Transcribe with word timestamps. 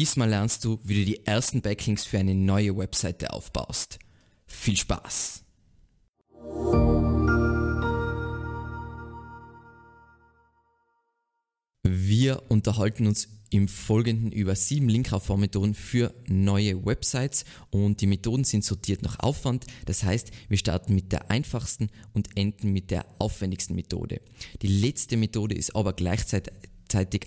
Diesmal 0.00 0.30
lernst 0.30 0.64
du, 0.64 0.80
wie 0.82 0.94
du 0.94 1.04
die 1.04 1.26
ersten 1.26 1.60
Backlinks 1.60 2.06
für 2.06 2.18
eine 2.18 2.34
neue 2.34 2.74
Webseite 2.74 3.34
aufbaust. 3.34 3.98
Viel 4.46 4.78
Spaß! 4.78 5.44
Wir 11.82 12.42
unterhalten 12.48 13.06
uns 13.06 13.28
im 13.50 13.68
Folgenden 13.68 14.32
über 14.32 14.56
sieben 14.56 14.88
Linkaufbaumethoden 14.88 15.74
für 15.74 16.14
neue 16.28 16.86
Websites 16.86 17.44
und 17.68 18.00
die 18.00 18.06
Methoden 18.06 18.44
sind 18.44 18.64
sortiert 18.64 19.02
nach 19.02 19.18
Aufwand. 19.18 19.66
Das 19.84 20.02
heißt, 20.02 20.30
wir 20.48 20.56
starten 20.56 20.94
mit 20.94 21.12
der 21.12 21.30
einfachsten 21.30 21.90
und 22.14 22.38
enden 22.38 22.72
mit 22.72 22.90
der 22.90 23.04
aufwendigsten 23.18 23.76
Methode. 23.76 24.22
Die 24.62 24.68
letzte 24.68 25.18
Methode 25.18 25.56
ist 25.56 25.76
aber 25.76 25.92
gleichzeitig 25.92 26.54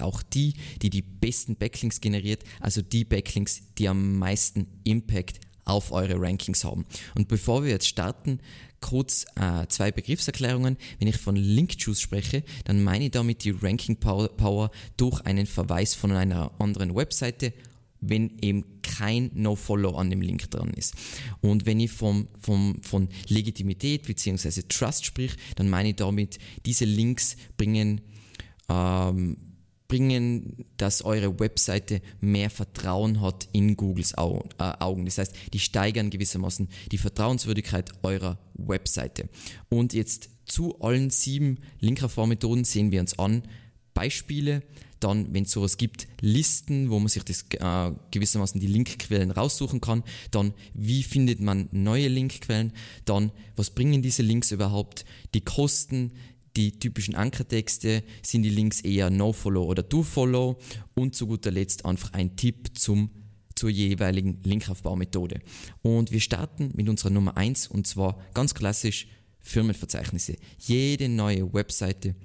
auch 0.02 0.22
die, 0.22 0.54
die 0.82 0.90
die 0.90 1.02
besten 1.02 1.56
Backlinks 1.56 2.02
generiert, 2.02 2.44
also 2.60 2.82
die 2.82 3.06
Backlinks, 3.06 3.62
die 3.78 3.88
am 3.88 4.18
meisten 4.18 4.68
Impact 4.84 5.40
auf 5.66 5.92
eure 5.92 6.20
Rankings 6.20 6.64
haben. 6.64 6.86
Und 7.16 7.28
bevor 7.28 7.64
wir 7.64 7.72
jetzt 7.72 7.88
starten, 7.88 8.40
kurz 8.82 9.26
äh, 9.36 9.66
zwei 9.68 9.94
Begriffserklärungen. 9.94 10.76
Wenn 11.00 11.08
ich 11.08 11.16
von 11.16 11.38
Link 11.38 11.76
Juice 11.80 12.02
spreche, 12.02 12.44
dann 12.66 12.84
meine 12.84 13.06
ich 13.06 13.12
damit 13.12 13.46
die 13.46 13.52
Ranking 13.52 13.98
Power 13.98 14.72
durch 14.98 15.22
einen 15.22 15.46
Verweis 15.46 15.96
von 15.96 16.12
einer 16.12 16.52
anderen 16.60 16.94
Webseite 16.94 17.54
wenn 18.06 18.38
eben 18.42 18.82
kein 18.82 19.32
No-Follow 19.34 19.96
an 19.96 20.10
dem 20.10 20.22
Link 20.22 20.52
dran 20.52 20.72
ist. 20.72 20.94
Und 21.42 21.66
wenn 21.66 21.80
ich 21.80 21.92
vom, 21.92 22.28
vom, 22.40 22.82
von 22.82 23.08
Legitimität 23.30 24.04
bzw. 24.04 24.64
Trust 24.68 25.06
sprich, 25.06 25.32
dann 25.56 25.70
meine 25.70 25.90
ich 25.90 25.96
damit, 25.96 26.38
diese 26.66 26.86
Links 26.86 27.38
bringen 27.58 28.02
ähm, 28.70 29.38
bringen, 29.94 30.66
dass 30.78 31.06
eure 31.06 31.40
Webseite 31.40 32.02
mehr 32.20 32.50
Vertrauen 32.50 33.22
hat 33.22 33.48
in 33.52 33.78
Googles 33.78 34.14
äh, 34.14 34.16
Augen. 34.18 35.06
Das 35.06 35.20
heißt, 35.20 35.36
die 35.54 35.60
steigern 35.60 36.10
gewissermaßen 36.10 36.68
die 36.92 36.98
Vertrauenswürdigkeit 36.98 37.92
eurer 38.02 38.40
Webseite. 38.56 39.30
Und 39.70 39.94
jetzt 39.94 40.30
zu 40.46 40.82
allen 40.82 41.12
sieben 41.12 41.60
Linkaufbaumethoden 41.80 42.64
sehen 42.64 42.92
wir 42.92 43.02
uns 43.02 43.20
an 43.20 43.44
Beispiele, 43.94 44.64
dann, 45.00 45.32
wenn 45.32 45.44
es 45.44 45.52
sowas 45.52 45.78
gibt, 45.78 46.08
Listen, 46.22 46.90
wo 46.90 46.98
man 46.98 47.10
sich 47.10 47.24
das 47.24 47.46
äh, 47.52 47.92
gewissermaßen 48.10 48.60
die 48.60 48.68
Linkquellen 48.68 49.30
raussuchen 49.30 49.80
kann, 49.80 50.04
dann 50.32 50.56
wie 50.74 51.04
findet 51.04 51.40
man 51.40 51.70
neue 51.72 52.08
Linkquellen, 52.08 52.72
dann 53.06 53.32
was 53.56 53.70
bringen 53.70 54.02
diese 54.02 54.24
Links 54.24 54.52
überhaupt, 54.52 55.06
die 55.36 55.42
Kosten, 55.42 56.14
die 56.56 56.78
typischen 56.78 57.16
Ankertexte 57.16 58.04
sind 58.22 58.44
die 58.44 58.50
Links 58.50 58.82
eher 58.82 59.10
No-Follow 59.10 59.64
oder 59.64 59.84
Do-Follow 59.84 60.60
und 60.94 61.16
zu 61.16 61.28
guter 61.28 61.52
Letzt 61.52 61.86
einfach 61.86 62.14
ein 62.14 62.36
Tipp 62.36 62.78
zum, 62.78 63.10
zur 63.56 63.70
jeweiligen 63.70 64.42
Linkaufbaumethode. 64.44 65.40
Und 65.82 66.12
wir 66.12 66.20
starten 66.20 66.72
mit 66.76 66.90
unserer 66.90 67.10
Nummer 67.10 67.38
1 67.38 67.68
und 67.68 67.88
zwar 67.88 68.20
ganz 68.34 68.54
klassisch 68.54 69.08
Firmenverzeichnisse. 69.42 70.36
Jede 70.60 71.10
neue 71.10 71.54
Webseite 71.54 72.16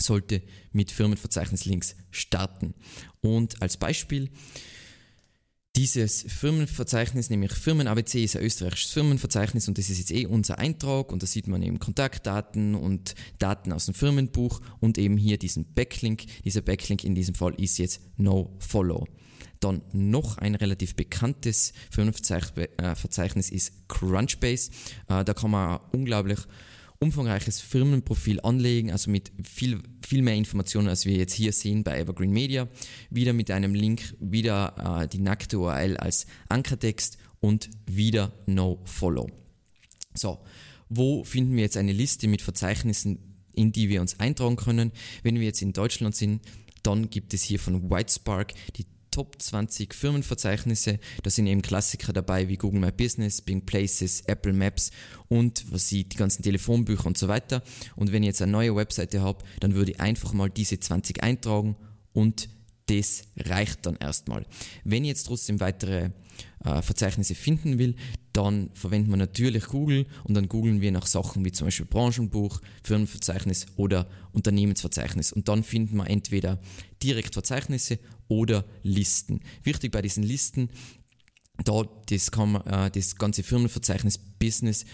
sollte 0.00 0.42
mit 0.72 0.90
Firmenverzeichnislinks 0.90 1.96
starten. 2.10 2.74
Und 3.20 3.62
als 3.62 3.76
Beispiel 3.76 4.30
dieses 5.76 6.24
Firmenverzeichnis, 6.26 7.28
nämlich 7.28 7.52
Firmen 7.52 7.86
ABC 7.86 8.24
ist 8.24 8.34
ein 8.34 8.42
österreichisches 8.42 8.92
Firmenverzeichnis 8.92 9.68
und 9.68 9.76
das 9.76 9.90
ist 9.90 9.98
jetzt 9.98 10.10
eh 10.10 10.24
unser 10.24 10.58
Eintrag 10.58 11.12
und 11.12 11.22
da 11.22 11.26
sieht 11.26 11.48
man 11.48 11.62
eben 11.62 11.78
Kontaktdaten 11.78 12.74
und 12.74 13.14
Daten 13.38 13.72
aus 13.74 13.84
dem 13.84 13.94
Firmenbuch 13.94 14.62
und 14.80 14.96
eben 14.96 15.18
hier 15.18 15.38
diesen 15.38 15.74
Backlink. 15.74 16.24
Dieser 16.44 16.62
Backlink 16.62 17.04
in 17.04 17.14
diesem 17.14 17.34
Fall 17.34 17.52
ist 17.60 17.76
jetzt 17.76 18.00
No 18.16 18.56
Follow. 18.58 19.06
Dann 19.60 19.82
noch 19.92 20.38
ein 20.38 20.54
relativ 20.54 20.96
bekanntes 20.96 21.74
Firmenverzeichnis 21.90 23.50
ist 23.50 23.88
Crunchbase. 23.88 24.70
Äh, 25.08 25.24
da 25.24 25.34
kann 25.34 25.50
man 25.50 25.80
unglaublich 25.92 26.38
umfangreiches 26.98 27.60
Firmenprofil 27.60 28.40
anlegen, 28.40 28.90
also 28.90 29.10
mit 29.10 29.32
viel, 29.44 29.82
viel 30.06 30.22
mehr 30.22 30.34
Informationen, 30.34 30.88
als 30.88 31.06
wir 31.06 31.16
jetzt 31.16 31.34
hier 31.34 31.52
sehen 31.52 31.84
bei 31.84 31.98
Evergreen 31.98 32.30
Media. 32.30 32.68
Wieder 33.10 33.32
mit 33.32 33.50
einem 33.50 33.74
Link, 33.74 34.14
wieder 34.20 35.02
äh, 35.02 35.08
die 35.08 35.20
nackte 35.20 35.58
URL 35.58 35.96
als 35.96 36.26
Ankertext 36.48 37.18
und 37.40 37.70
wieder 37.86 38.32
No 38.46 38.80
Follow. 38.84 39.28
So, 40.14 40.38
wo 40.88 41.24
finden 41.24 41.56
wir 41.56 41.62
jetzt 41.62 41.76
eine 41.76 41.92
Liste 41.92 42.28
mit 42.28 42.42
Verzeichnissen, 42.42 43.18
in 43.54 43.72
die 43.72 43.88
wir 43.88 44.00
uns 44.00 44.18
eintragen 44.20 44.56
können? 44.56 44.92
Wenn 45.22 45.36
wir 45.36 45.46
jetzt 45.46 45.62
in 45.62 45.72
Deutschland 45.72 46.14
sind, 46.14 46.42
dann 46.82 47.10
gibt 47.10 47.34
es 47.34 47.42
hier 47.42 47.58
von 47.58 47.90
Whitespark 47.90 48.54
die 48.76 48.86
Top 49.16 49.40
20 49.40 49.94
Firmenverzeichnisse. 49.94 50.98
Da 51.22 51.30
sind 51.30 51.46
eben 51.46 51.62
Klassiker 51.62 52.12
dabei 52.12 52.50
wie 52.50 52.58
Google 52.58 52.80
My 52.80 52.92
Business, 52.92 53.40
Bing 53.40 53.64
Places, 53.64 54.20
Apple 54.26 54.52
Maps 54.52 54.90
und 55.28 55.64
was 55.72 55.88
sie, 55.88 56.04
die 56.04 56.18
ganzen 56.18 56.42
Telefonbücher 56.42 57.06
und 57.06 57.16
so 57.16 57.26
weiter. 57.26 57.62
Und 57.94 58.12
wenn 58.12 58.22
ich 58.22 58.26
jetzt 58.26 58.42
eine 58.42 58.52
neue 58.52 58.76
Webseite 58.76 59.22
habe, 59.22 59.42
dann 59.60 59.74
würde 59.74 59.92
ich 59.92 60.00
einfach 60.00 60.34
mal 60.34 60.50
diese 60.50 60.78
20 60.78 61.22
eintragen 61.22 61.76
und 62.12 62.50
das 62.90 63.22
reicht 63.38 63.86
dann 63.86 63.96
erstmal. 63.96 64.44
Wenn 64.84 65.04
ich 65.04 65.08
jetzt 65.08 65.28
trotzdem 65.28 65.60
weitere 65.60 66.10
äh, 66.64 66.82
Verzeichnisse 66.82 67.34
finden 67.34 67.78
will, 67.78 67.94
dann 68.32 68.70
verwenden 68.74 69.10
wir 69.10 69.16
natürlich 69.16 69.64
Google 69.66 70.06
und 70.24 70.34
dann 70.34 70.48
googeln 70.48 70.80
wir 70.80 70.92
nach 70.92 71.06
Sachen 71.06 71.44
wie 71.44 71.52
zum 71.52 71.66
Beispiel 71.66 71.86
Branchenbuch, 71.86 72.60
Firmenverzeichnis 72.82 73.66
oder 73.76 74.08
Unternehmensverzeichnis. 74.32 75.32
Und 75.32 75.48
dann 75.48 75.62
finden 75.62 75.96
wir 75.96 76.08
entweder 76.10 76.60
direkt 77.02 77.32
Verzeichnisse 77.32 77.98
oder 78.28 78.64
Listen. 78.82 79.40
Wichtig 79.62 79.92
bei 79.92 80.02
diesen 80.02 80.22
Listen, 80.22 80.68
da 81.64 81.84
das, 82.10 82.30
kann 82.30 82.56
äh, 82.66 82.90
das 82.90 83.16
ganze 83.16 83.42
Firmenverzeichnis 83.42 84.18
Business 84.18 84.84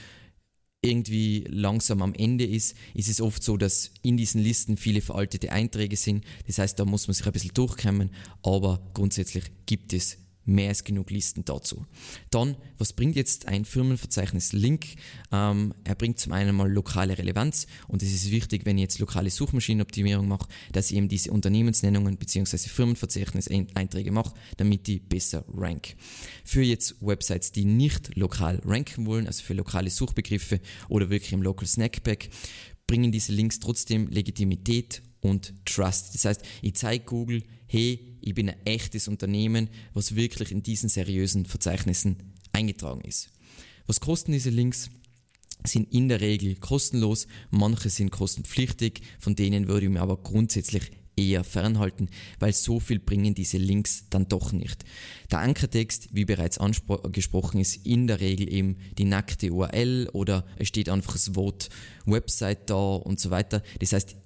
irgendwie 0.83 1.45
langsam 1.49 2.03
am 2.03 2.13
Ende 2.15 2.45
ist, 2.45 2.77
ist 2.95 3.09
es 3.09 3.21
oft 3.21 3.43
so, 3.43 3.57
dass 3.57 3.93
in 4.03 4.17
diesen 4.17 4.41
Listen 4.41 4.77
viele 4.77 5.01
veraltete 5.01 5.53
Einträge 5.53 5.97
sind. 5.97 6.25
Das 6.47 6.59
heißt, 6.59 6.79
da 6.79 6.85
muss 6.85 7.07
man 7.07 7.15
sich 7.15 7.25
ein 7.25 7.33
bisschen 7.33 7.55
durchkämmen, 7.55 8.11
aber 8.43 8.91
grundsätzlich 8.93 9.45
gibt 9.67 9.93
es 9.93 10.19
mehr 10.45 10.69
als 10.69 10.85
genug 10.85 11.11
Listen 11.11 11.45
dazu. 11.45 11.87
Dann, 12.31 12.57
was 12.79 12.93
bringt 12.93 13.17
jetzt 13.17 13.49
ein 13.49 13.65
Firmenverzeichnis 13.65 14.53
Link? 14.53 14.87
Ähm, 15.31 15.75
er 15.85 15.95
bringt 15.95 16.19
zum 16.19 16.33
einen 16.33 16.55
mal 16.55 16.71
lokale 16.71 17.17
Relevanz 17.17 17.67
und 17.89 18.03
es 18.03 18.13
ist 18.13 18.31
wichtig, 18.31 18.65
wenn 18.65 18.79
ich 18.79 18.83
jetzt 18.83 18.99
lokale 18.99 19.31
Suchmaschinenoptimierung 19.31 20.27
mache, 20.27 20.49
dass 20.73 20.91
ich 20.91 20.97
eben 20.97 21.09
diese 21.09 21.31
Unternehmensnennungen 21.31 22.17
bzw. 22.17 22.57
Firmenverzeichnis-Einträge 22.57 24.11
mache, 24.11 24.35
damit 24.57 24.87
die 24.87 24.99
besser 24.99 25.45
rank. 25.55 25.97
Für 26.45 26.63
jetzt 26.63 26.97
Websites, 27.01 27.53
die 27.53 27.65
nicht 27.65 28.17
lokal 28.17 28.61
ranken 28.65 29.07
wollen, 29.07 29.27
also 29.27 29.43
für 29.43 29.55
lokale 29.55 29.91
Suchbegriffe 29.91 30.61
oder 30.89 31.11
wirklich 31.11 31.33
im 31.33 31.43
Local 31.43 31.67
Snackpack, 31.67 32.29
bringen 32.87 33.13
diese 33.13 33.33
Links 33.33 33.61
trotzdem 33.61 34.09
Legitimität 34.09 35.03
und 35.23 35.55
Trust. 35.65 36.15
Das 36.15 36.27
heißt, 36.27 36.43
ich 36.61 36.75
zeige 36.75 37.05
Google, 37.05 37.43
hey, 37.67 38.19
ich 38.21 38.35
bin 38.35 38.51
ein 38.51 38.67
echtes 38.67 39.09
Unternehmen, 39.09 39.71
was 39.95 40.15
wirklich 40.15 40.53
in 40.53 40.63
diesen 40.63 40.89
seriösen 40.89 41.47
Verzeichnissen 41.47 42.35
eingetragen 42.53 43.01
ist. 43.03 43.31
Was 43.87 44.01
kosten 44.01 44.33
diese 44.33 44.51
Links? 44.51 44.91
Sind 45.65 45.93
in 45.93 46.09
der 46.09 46.21
Regel 46.21 46.57
kostenlos, 46.57 47.29
manche 47.51 47.89
sind 47.89 48.11
kostenpflichtig, 48.11 49.01
von 49.21 49.37
denen 49.37 49.69
würde 49.69 49.87
ich 49.87 49.93
mir 49.93 50.01
aber 50.01 50.17
grundsätzlich 50.17 50.91
eher 51.17 51.45
fernhalten, 51.45 52.09
weil 52.39 52.53
so 52.53 52.81
viel 52.81 52.99
bringen 52.99 53.35
diese 53.35 53.59
Links 53.59 54.07
dann 54.11 54.29
doch 54.29 54.53
nicht. 54.53 54.85
Der 55.31 55.41
Ankertext, 55.41 56.09
wie 56.13 56.25
bereits 56.25 56.59
angesprochen 56.59 57.61
ist, 57.61 57.87
in 57.87 58.07
der 58.07 58.21
Regel 58.21 58.53
eben 58.53 58.77
die 58.99 59.05
nackte 59.05 59.53
URL 59.53 60.09
oder 60.13 60.47
es 60.57 60.69
steht 60.69 60.89
einfach 60.89 61.13
das 61.13 61.35
Wort 61.35 61.69
Website 62.07 62.71
da 62.71 62.95
und 62.97 63.21
so 63.21 63.31
weiter. 63.31 63.63
Das 63.79 63.93
heißt, 63.93 64.17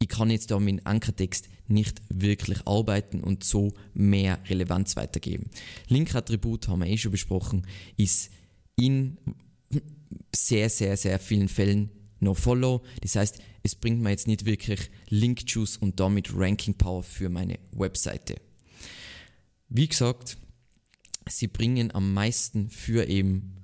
ich 0.00 0.08
kann 0.08 0.30
jetzt 0.30 0.50
da 0.50 0.60
mit 0.60 0.86
Ankertext 0.86 1.48
nicht 1.66 2.00
wirklich 2.08 2.66
arbeiten 2.66 3.20
und 3.20 3.44
so 3.44 3.74
mehr 3.94 4.38
Relevanz 4.48 4.96
weitergeben. 4.96 5.50
Link-Attribut, 5.88 6.68
haben 6.68 6.80
wir 6.80 6.88
eh 6.88 6.96
schon 6.96 7.12
besprochen, 7.12 7.66
ist 7.96 8.30
in 8.76 9.18
sehr, 10.34 10.70
sehr, 10.70 10.96
sehr 10.96 11.18
vielen 11.18 11.48
Fällen 11.48 11.90
no 12.20 12.34
follow. 12.34 12.82
Das 13.02 13.16
heißt, 13.16 13.38
es 13.62 13.74
bringt 13.74 14.00
mir 14.00 14.10
jetzt 14.10 14.26
nicht 14.26 14.44
wirklich 14.44 14.90
Link-Juice 15.08 15.76
und 15.76 16.00
damit 16.00 16.32
Ranking-Power 16.34 17.02
für 17.02 17.28
meine 17.28 17.58
Webseite. 17.72 18.36
Wie 19.68 19.88
gesagt, 19.88 20.38
sie 21.28 21.48
bringen 21.48 21.94
am 21.94 22.14
meisten 22.14 22.70
für 22.70 23.08
eben 23.08 23.56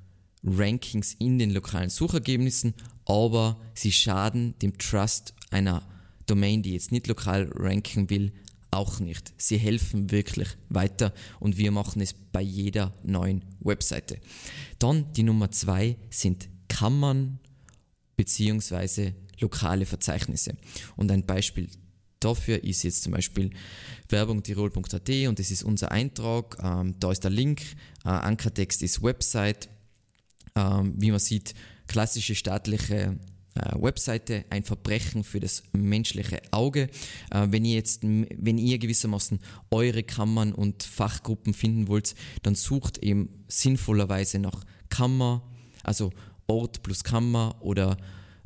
Rankings 0.45 1.15
in 1.19 1.39
den 1.39 1.51
lokalen 1.51 1.89
Suchergebnissen, 1.89 2.75
aber 3.07 3.59
sie 3.75 3.93
schaden 3.93 4.59
dem 4.59 4.77
Trust 4.77 5.35
einer 5.51 5.83
Domain, 6.27 6.63
die 6.63 6.73
jetzt 6.73 6.93
nicht 6.93 7.07
lokal 7.07 7.51
ranken 7.55 8.11
will, 8.11 8.33
auch 8.71 8.99
nicht. 8.99 9.33
Sie 9.39 9.57
helfen 9.57 10.11
wirklich 10.11 10.49
weiter 10.69 11.15
und 11.41 11.57
wir 11.57 11.71
machen 11.71 12.03
es 12.03 12.13
bei 12.13 12.43
jeder 12.43 12.93
neuen 13.03 13.45
Webseite. 13.61 14.19
Dann 14.79 15.13
die 15.13 15.23
Nummer 15.23 15.51
zwei 15.51 15.97
sind 16.11 16.49
Kammern 16.69 17.39
bzw. 18.17 19.13
lokale 19.41 19.87
Verzeichnisse. 19.87 20.57
Und 20.97 21.11
ein 21.11 21.25
Beispiel 21.25 21.69
dafür 22.21 22.65
ist 22.65 22.83
jetzt 22.83 23.03
zum 23.03 23.13
Beispiel 23.13 23.51
werbungtirol.at 24.09 25.09
und 25.29 25.39
das 25.39 25.51
ist 25.51 25.63
unser 25.63 25.93
Eintrag. 25.93 26.57
Ähm, 26.63 26.95
da 26.99 27.13
ist 27.13 27.23
der 27.25 27.31
Link. 27.31 27.63
Äh, 28.05 28.09
Ankertext 28.09 28.83
ist 28.83 29.03
Website. 29.03 29.69
Ähm, 30.57 30.95
wie 30.97 31.11
man 31.11 31.21
sieht, 31.21 31.55
klassische 31.87 32.35
staatliche 32.35 33.19
Webseite, 33.55 34.45
ein 34.51 34.65
Verbrechen 34.65 35.23
für 35.23 35.41
das 35.41 35.63
menschliche 35.73 36.41
Auge. 36.51 36.89
Äh, 37.31 37.47
wenn 37.51 37.65
ihr 37.65 37.75
jetzt, 37.75 38.03
wenn 38.03 38.59
ihr 38.59 38.79
gewissermaßen 38.79 39.41
eure 39.71 40.03
Kammern 40.03 40.53
und 40.53 40.83
Fachgruppen 40.83 41.55
finden 41.55 41.89
wollt, 41.89 42.15
dann 42.43 42.55
sucht 42.55 42.99
eben 42.99 43.45
sinnvollerweise 43.49 44.39
nach 44.39 44.65
Kammer, 44.89 45.43
also 45.83 46.11
Ort 46.47 46.83
plus 46.83 47.05
Kammer 47.05 47.57
oder 47.61 47.97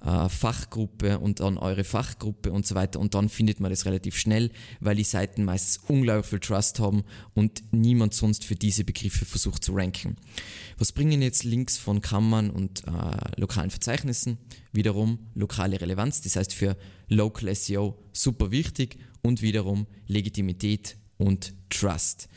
äh, 0.05 0.29
Fachgruppe 0.29 1.19
und 1.19 1.41
dann 1.41 1.59
eure 1.59 1.85
Fachgruppe 1.85 2.53
und 2.53 2.67
so 2.67 2.75
weiter 2.75 3.01
und 3.01 3.15
dann 3.15 3.29
findet 3.29 3.61
man 3.61 3.71
das 3.71 3.85
relativ 3.85 4.17
schnell, 4.17 4.51
weil 4.81 4.97
die 4.97 5.05
Seiten 5.05 5.45
meistens 5.45 5.79
unglaublich 5.89 6.27
viel 6.27 6.41
Trust 6.41 6.81
haben 6.81 7.05
und 7.35 7.63
niemand 7.73 8.15
sonst 8.15 8.45
für 8.45 8.55
diese 8.55 8.85
Begriffe 8.85 9.25
versucht 9.25 9.65
zu 9.65 9.75
ranken. 9.75 10.17
Was 10.79 10.93
bringen 10.93 11.23
jetzt 11.23 11.45
Links 11.45 11.79
von 11.79 12.01
Kammern 12.01 12.51
und 12.51 12.85
äh, 12.87 13.41
lokalen 13.41 13.71
Verzeichnissen? 13.71 14.39
Wiederum 14.73 15.19
lokale 15.35 15.81
Relevanz, 15.81 16.21
das 16.21 16.37
heißt 16.37 16.55
für 16.55 16.77
Local 17.09 17.55
SEO 17.55 17.99
super 18.13 18.51
wichtig 18.51 18.99
und 19.23 19.43
wiederum 19.43 19.87
Legitimität 20.07 20.97
und 21.17 21.55
Trust. 21.71 22.29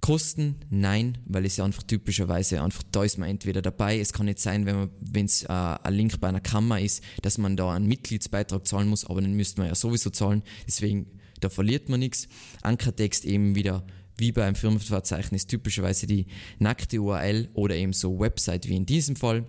Kosten? 0.00 0.56
Nein, 0.70 1.18
weil 1.26 1.44
es 1.44 1.56
ja 1.56 1.64
einfach 1.64 1.82
typischerweise 1.82 2.62
einfach, 2.62 2.82
da 2.90 3.04
ist 3.04 3.18
man 3.18 3.28
entweder 3.28 3.62
dabei. 3.62 4.00
Es 4.00 4.12
kann 4.12 4.26
nicht 4.26 4.38
sein, 4.38 4.66
wenn 4.66 5.24
es 5.26 5.42
äh, 5.42 5.48
ein 5.48 5.94
Link 5.94 6.20
bei 6.20 6.28
einer 6.28 6.40
Kammer 6.40 6.80
ist, 6.80 7.02
dass 7.22 7.38
man 7.38 7.56
da 7.56 7.72
einen 7.72 7.86
Mitgliedsbeitrag 7.86 8.66
zahlen 8.66 8.88
muss, 8.88 9.04
aber 9.04 9.20
den 9.20 9.34
müsste 9.34 9.60
man 9.60 9.68
ja 9.68 9.74
sowieso 9.74 10.10
zahlen. 10.10 10.42
Deswegen, 10.66 11.06
da 11.40 11.48
verliert 11.48 11.88
man 11.88 12.00
nichts. 12.00 12.28
Ankertext 12.62 13.24
eben 13.24 13.54
wieder 13.54 13.84
wie 14.16 14.32
beim 14.32 14.54
Firmenverzeichnis 14.54 15.46
typischerweise 15.46 16.06
die 16.06 16.26
nackte 16.58 17.00
URL 17.00 17.48
oder 17.54 17.74
eben 17.74 17.92
so 17.92 18.20
Website 18.20 18.68
wie 18.68 18.76
in 18.76 18.86
diesem 18.86 19.16
Fall. 19.16 19.46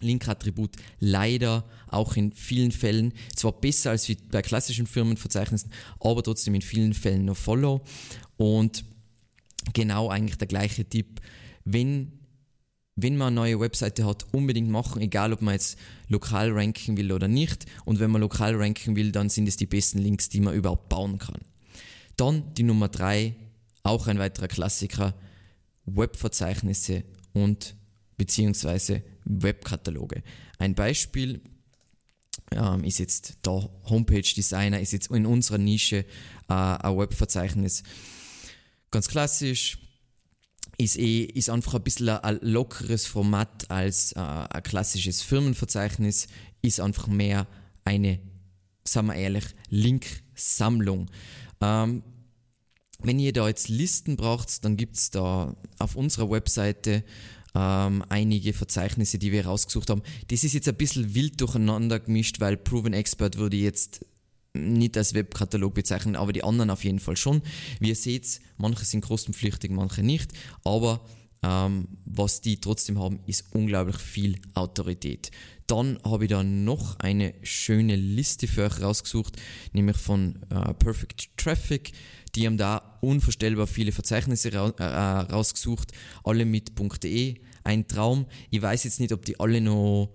Link-Attribut 0.00 0.76
leider 0.98 1.64
auch 1.88 2.16
in 2.16 2.32
vielen 2.32 2.72
Fällen 2.72 3.12
zwar 3.34 3.52
besser 3.52 3.90
als 3.90 4.10
bei 4.30 4.42
klassischen 4.42 4.86
Firmenverzeichnissen, 4.86 5.70
aber 6.00 6.22
trotzdem 6.22 6.54
in 6.54 6.62
vielen 6.62 6.94
Fällen 6.94 7.24
noch 7.24 7.36
Follow. 7.36 7.82
Und 8.36 8.84
genau 9.72 10.08
eigentlich 10.08 10.38
der 10.38 10.46
gleiche 10.46 10.84
Tipp. 10.84 11.20
Wenn, 11.64 12.12
wenn 12.96 13.16
man 13.16 13.28
eine 13.28 13.36
neue 13.36 13.60
Webseite 13.60 14.04
hat, 14.04 14.26
unbedingt 14.32 14.70
machen, 14.70 15.00
egal 15.00 15.32
ob 15.32 15.42
man 15.42 15.54
jetzt 15.54 15.78
lokal 16.08 16.52
ranken 16.52 16.96
will 16.96 17.12
oder 17.12 17.28
nicht. 17.28 17.66
Und 17.84 18.00
wenn 18.00 18.10
man 18.10 18.20
lokal 18.20 18.54
ranken 18.56 18.96
will, 18.96 19.12
dann 19.12 19.30
sind 19.30 19.48
es 19.48 19.56
die 19.56 19.66
besten 19.66 19.98
Links, 19.98 20.28
die 20.28 20.40
man 20.40 20.54
überhaupt 20.54 20.88
bauen 20.88 21.18
kann. 21.18 21.40
Dann 22.16 22.54
die 22.54 22.62
Nummer 22.62 22.88
drei, 22.88 23.34
auch 23.82 24.06
ein 24.06 24.18
weiterer 24.18 24.48
Klassiker, 24.48 25.14
Webverzeichnisse 25.86 27.04
und 27.32 27.74
beziehungsweise 28.16 29.02
Webkataloge. 29.24 30.22
Ein 30.58 30.74
Beispiel 30.74 31.40
ähm, 32.52 32.84
ist 32.84 32.98
jetzt 32.98 33.44
der 33.44 33.68
Homepage 33.88 34.22
Designer, 34.22 34.80
ist 34.80 34.92
jetzt 34.92 35.10
in 35.10 35.26
unserer 35.26 35.58
Nische 35.58 36.04
äh, 36.48 36.54
ein 36.54 36.96
Webverzeichnis 36.96 37.82
ganz 38.94 39.08
klassisch. 39.08 39.78
Ist, 40.78 40.96
eh, 40.96 41.24
ist 41.24 41.50
einfach 41.50 41.74
ein 41.74 41.82
bisschen 41.82 42.08
ein 42.08 42.38
lockeres 42.40 43.06
Format 43.06 43.70
als 43.70 44.12
äh, 44.12 44.20
ein 44.20 44.62
klassisches 44.62 45.22
Firmenverzeichnis, 45.22 46.26
ist 46.62 46.80
einfach 46.80 47.06
mehr 47.06 47.46
eine, 47.84 48.18
sagen 48.84 49.08
wir 49.08 49.14
ehrlich, 49.14 49.44
Link-Sammlung. 49.68 51.10
Ähm, 51.60 52.02
wenn 53.00 53.18
ihr 53.18 53.32
da 53.32 53.46
jetzt 53.46 53.68
Listen 53.68 54.16
braucht, 54.16 54.64
dann 54.64 54.76
gibt 54.76 54.96
es 54.96 55.10
da 55.10 55.54
auf 55.78 55.94
unserer 55.94 56.30
Webseite 56.30 57.04
ähm, 57.54 58.04
einige 58.08 58.52
Verzeichnisse, 58.52 59.18
die 59.18 59.30
wir 59.30 59.46
rausgesucht 59.46 59.90
haben. 59.90 60.02
Das 60.28 60.42
ist 60.42 60.54
jetzt 60.54 60.68
ein 60.68 60.76
bisschen 60.76 61.14
wild 61.14 61.40
durcheinander 61.40 62.00
gemischt, 62.00 62.40
weil 62.40 62.56
Proven 62.56 62.94
Expert 62.94 63.36
würde 63.38 63.56
jetzt 63.56 64.04
nicht 64.54 64.96
als 64.96 65.14
Webkatalog 65.14 65.74
bezeichnen, 65.74 66.16
aber 66.16 66.32
die 66.32 66.44
anderen 66.44 66.70
auf 66.70 66.84
jeden 66.84 67.00
Fall 67.00 67.16
schon. 67.16 67.42
Wie 67.80 67.88
ihr 67.88 67.96
seht, 67.96 68.40
manche 68.56 68.84
sind 68.84 69.02
kostenpflichtig, 69.02 69.70
manche 69.70 70.02
nicht, 70.02 70.32
aber 70.64 71.04
ähm, 71.42 71.88
was 72.04 72.40
die 72.40 72.60
trotzdem 72.60 72.98
haben, 72.98 73.20
ist 73.26 73.46
unglaublich 73.52 73.98
viel 73.98 74.40
Autorität. 74.54 75.30
Dann 75.66 75.98
habe 76.04 76.24
ich 76.24 76.30
da 76.30 76.42
noch 76.42 76.98
eine 76.98 77.34
schöne 77.42 77.96
Liste 77.96 78.46
für 78.46 78.64
euch 78.64 78.80
rausgesucht, 78.80 79.36
nämlich 79.72 79.96
von 79.96 80.42
äh, 80.50 80.74
Perfect 80.74 81.36
Traffic. 81.36 81.92
Die 82.34 82.46
haben 82.46 82.58
da 82.58 82.98
unvorstellbar 83.00 83.66
viele 83.66 83.92
Verzeichnisse 83.92 84.52
ra 84.52 84.68
äh, 84.78 85.32
rausgesucht, 85.32 85.92
alle 86.22 86.44
mit 86.44 86.72
.de. 87.02 87.40
Ein 87.62 87.88
Traum. 87.88 88.26
Ich 88.50 88.60
weiß 88.60 88.84
jetzt 88.84 89.00
nicht, 89.00 89.12
ob 89.12 89.24
die 89.24 89.40
alle 89.40 89.60
noch 89.60 90.14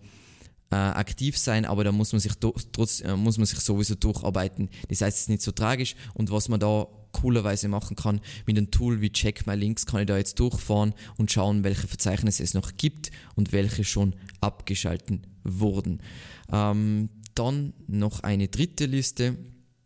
äh, 0.71 0.75
aktiv 0.75 1.37
sein, 1.37 1.65
aber 1.65 1.83
da 1.83 1.91
muss 1.91 2.11
man 2.11 2.19
sich 2.19 2.33
trotz, 2.39 3.01
äh, 3.01 3.15
muss 3.15 3.37
man 3.37 3.45
sich 3.45 3.59
sowieso 3.59 3.95
durcharbeiten. 3.95 4.69
Das 4.87 5.01
heißt, 5.01 5.17
es 5.17 5.21
ist 5.23 5.29
nicht 5.29 5.41
so 5.41 5.51
tragisch 5.51 5.95
und 6.13 6.31
was 6.31 6.49
man 6.49 6.59
da 6.59 6.87
coolerweise 7.11 7.67
machen 7.67 7.95
kann, 7.95 8.21
mit 8.45 8.57
einem 8.57 8.69
Tool 8.69 9.01
wie 9.01 9.11
Check 9.11 9.47
My 9.47 9.55
Links 9.55 9.85
kann 9.85 10.01
ich 10.01 10.05
da 10.05 10.17
jetzt 10.17 10.39
durchfahren 10.39 10.93
und 11.17 11.31
schauen, 11.31 11.63
welche 11.63 11.87
Verzeichnisse 11.87 12.43
es 12.43 12.53
noch 12.53 12.77
gibt 12.77 13.09
und 13.35 13.51
welche 13.51 13.83
schon 13.83 14.15
abgeschalten 14.41 15.25
wurden. 15.43 16.01
Ähm, 16.51 17.09
dann 17.33 17.73
noch 17.87 18.21
eine 18.21 18.47
dritte 18.47 18.85
Liste 18.85 19.37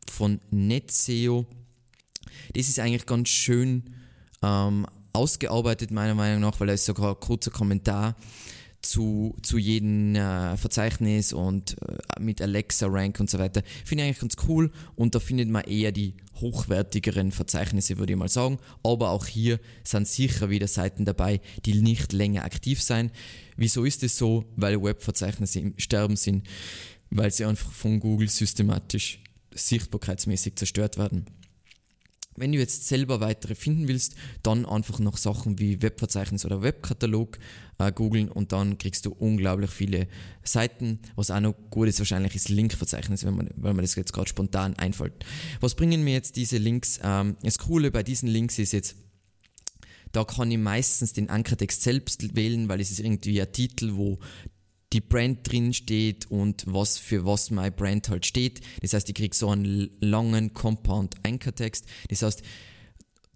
von 0.09 0.41
NetSeo. 0.51 1.45
Das 2.53 2.67
ist 2.67 2.79
eigentlich 2.79 3.05
ganz 3.05 3.29
schön 3.29 3.83
ähm, 4.41 4.85
ausgearbeitet, 5.13 5.91
meiner 5.91 6.15
Meinung 6.15 6.41
nach, 6.41 6.59
weil 6.59 6.67
da 6.67 6.73
ist 6.73 6.85
sogar 6.85 7.11
ein 7.11 7.19
kurzer 7.19 7.51
Kommentar 7.51 8.15
zu, 8.83 9.35
zu 9.41 9.57
jedem 9.57 10.15
äh, 10.15 10.57
Verzeichnis 10.57 11.33
und 11.33 11.77
äh, 11.81 12.19
mit 12.19 12.41
Alexa 12.41 12.87
Rank 12.87 13.19
und 13.19 13.29
so 13.29 13.39
weiter. 13.39 13.63
Finde 13.85 14.03
ich 14.03 14.07
eigentlich 14.07 14.19
ganz 14.19 14.35
cool 14.47 14.71
und 14.95 15.15
da 15.15 15.19
findet 15.19 15.49
man 15.49 15.63
eher 15.63 15.91
die 15.91 16.13
hochwertigeren 16.41 17.31
Verzeichnisse, 17.31 17.97
würde 17.97 18.13
ich 18.13 18.19
mal 18.19 18.29
sagen. 18.29 18.59
Aber 18.83 19.09
auch 19.09 19.25
hier 19.25 19.59
sind 19.83 20.07
sicher 20.07 20.49
wieder 20.49 20.67
Seiten 20.67 21.05
dabei, 21.05 21.41
die 21.65 21.81
nicht 21.81 22.13
länger 22.13 22.43
aktiv 22.43 22.81
sein. 22.81 23.11
Wieso 23.55 23.85
ist 23.85 24.03
es 24.03 24.17
so? 24.17 24.45
Weil 24.55 24.81
Webverzeichnisse 24.81 25.59
im 25.59 25.73
Sterben 25.77 26.15
sind, 26.15 26.47
weil 27.09 27.31
sie 27.31 27.45
einfach 27.45 27.71
von 27.71 27.99
Google 27.99 28.29
systematisch 28.29 29.19
sichtbarkeitsmäßig 29.55 30.55
zerstört 30.55 30.97
werden. 30.97 31.25
Wenn 32.35 32.51
du 32.51 32.57
jetzt 32.57 32.87
selber 32.87 33.19
weitere 33.19 33.55
finden 33.55 33.87
willst, 33.87 34.15
dann 34.41 34.65
einfach 34.65 34.99
nach 34.99 35.17
Sachen 35.17 35.59
wie 35.59 35.81
Webverzeichnis 35.81 36.45
oder 36.45 36.61
Webkatalog 36.61 37.37
äh, 37.77 37.91
googeln 37.91 38.29
und 38.29 38.51
dann 38.51 38.77
kriegst 38.77 39.05
du 39.05 39.11
unglaublich 39.11 39.69
viele 39.69 40.07
Seiten. 40.43 40.99
Was 41.15 41.31
auch 41.31 41.39
noch 41.39 41.55
gut 41.69 41.87
ist, 41.87 41.99
wahrscheinlich 41.99 42.35
ist 42.35 42.49
Linkverzeichnis, 42.49 43.25
wenn 43.25 43.35
man, 43.35 43.49
wenn 43.55 43.75
man 43.75 43.83
das 43.83 43.95
jetzt 43.95 44.13
gerade 44.13 44.29
spontan 44.29 44.75
einfällt. 44.75 45.13
Was 45.59 45.75
bringen 45.75 46.03
mir 46.03 46.13
jetzt 46.13 46.35
diese 46.35 46.57
Links? 46.57 46.99
Ähm, 47.03 47.35
das 47.43 47.57
Coole 47.59 47.91
bei 47.91 48.03
diesen 48.03 48.27
Links 48.29 48.59
ist 48.59 48.73
jetzt, 48.73 48.95
da 50.11 50.23
kann 50.23 50.51
ich 50.51 50.57
meistens 50.57 51.13
den 51.13 51.29
Ankertext 51.29 51.81
selbst 51.81 52.35
wählen, 52.35 52.69
weil 52.69 52.81
es 52.81 52.91
ist 52.91 52.99
irgendwie 52.99 53.41
ein 53.41 53.51
Titel, 53.51 53.95
wo 53.95 54.19
die 54.93 55.01
Brand 55.01 55.51
drin 55.51 55.73
steht 55.73 56.29
und 56.29 56.63
was 56.67 56.97
für 56.97 57.25
was 57.25 57.51
mein 57.51 57.73
Brand 57.73 58.09
halt 58.09 58.25
steht. 58.25 58.61
Das 58.81 58.93
heißt, 58.93 59.09
ich 59.09 59.15
kriege 59.15 59.35
so 59.35 59.49
einen 59.49 59.89
langen 59.99 60.53
Compound 60.53 61.15
Ankertext. 61.23 61.85
Das 62.09 62.21
heißt, 62.21 62.43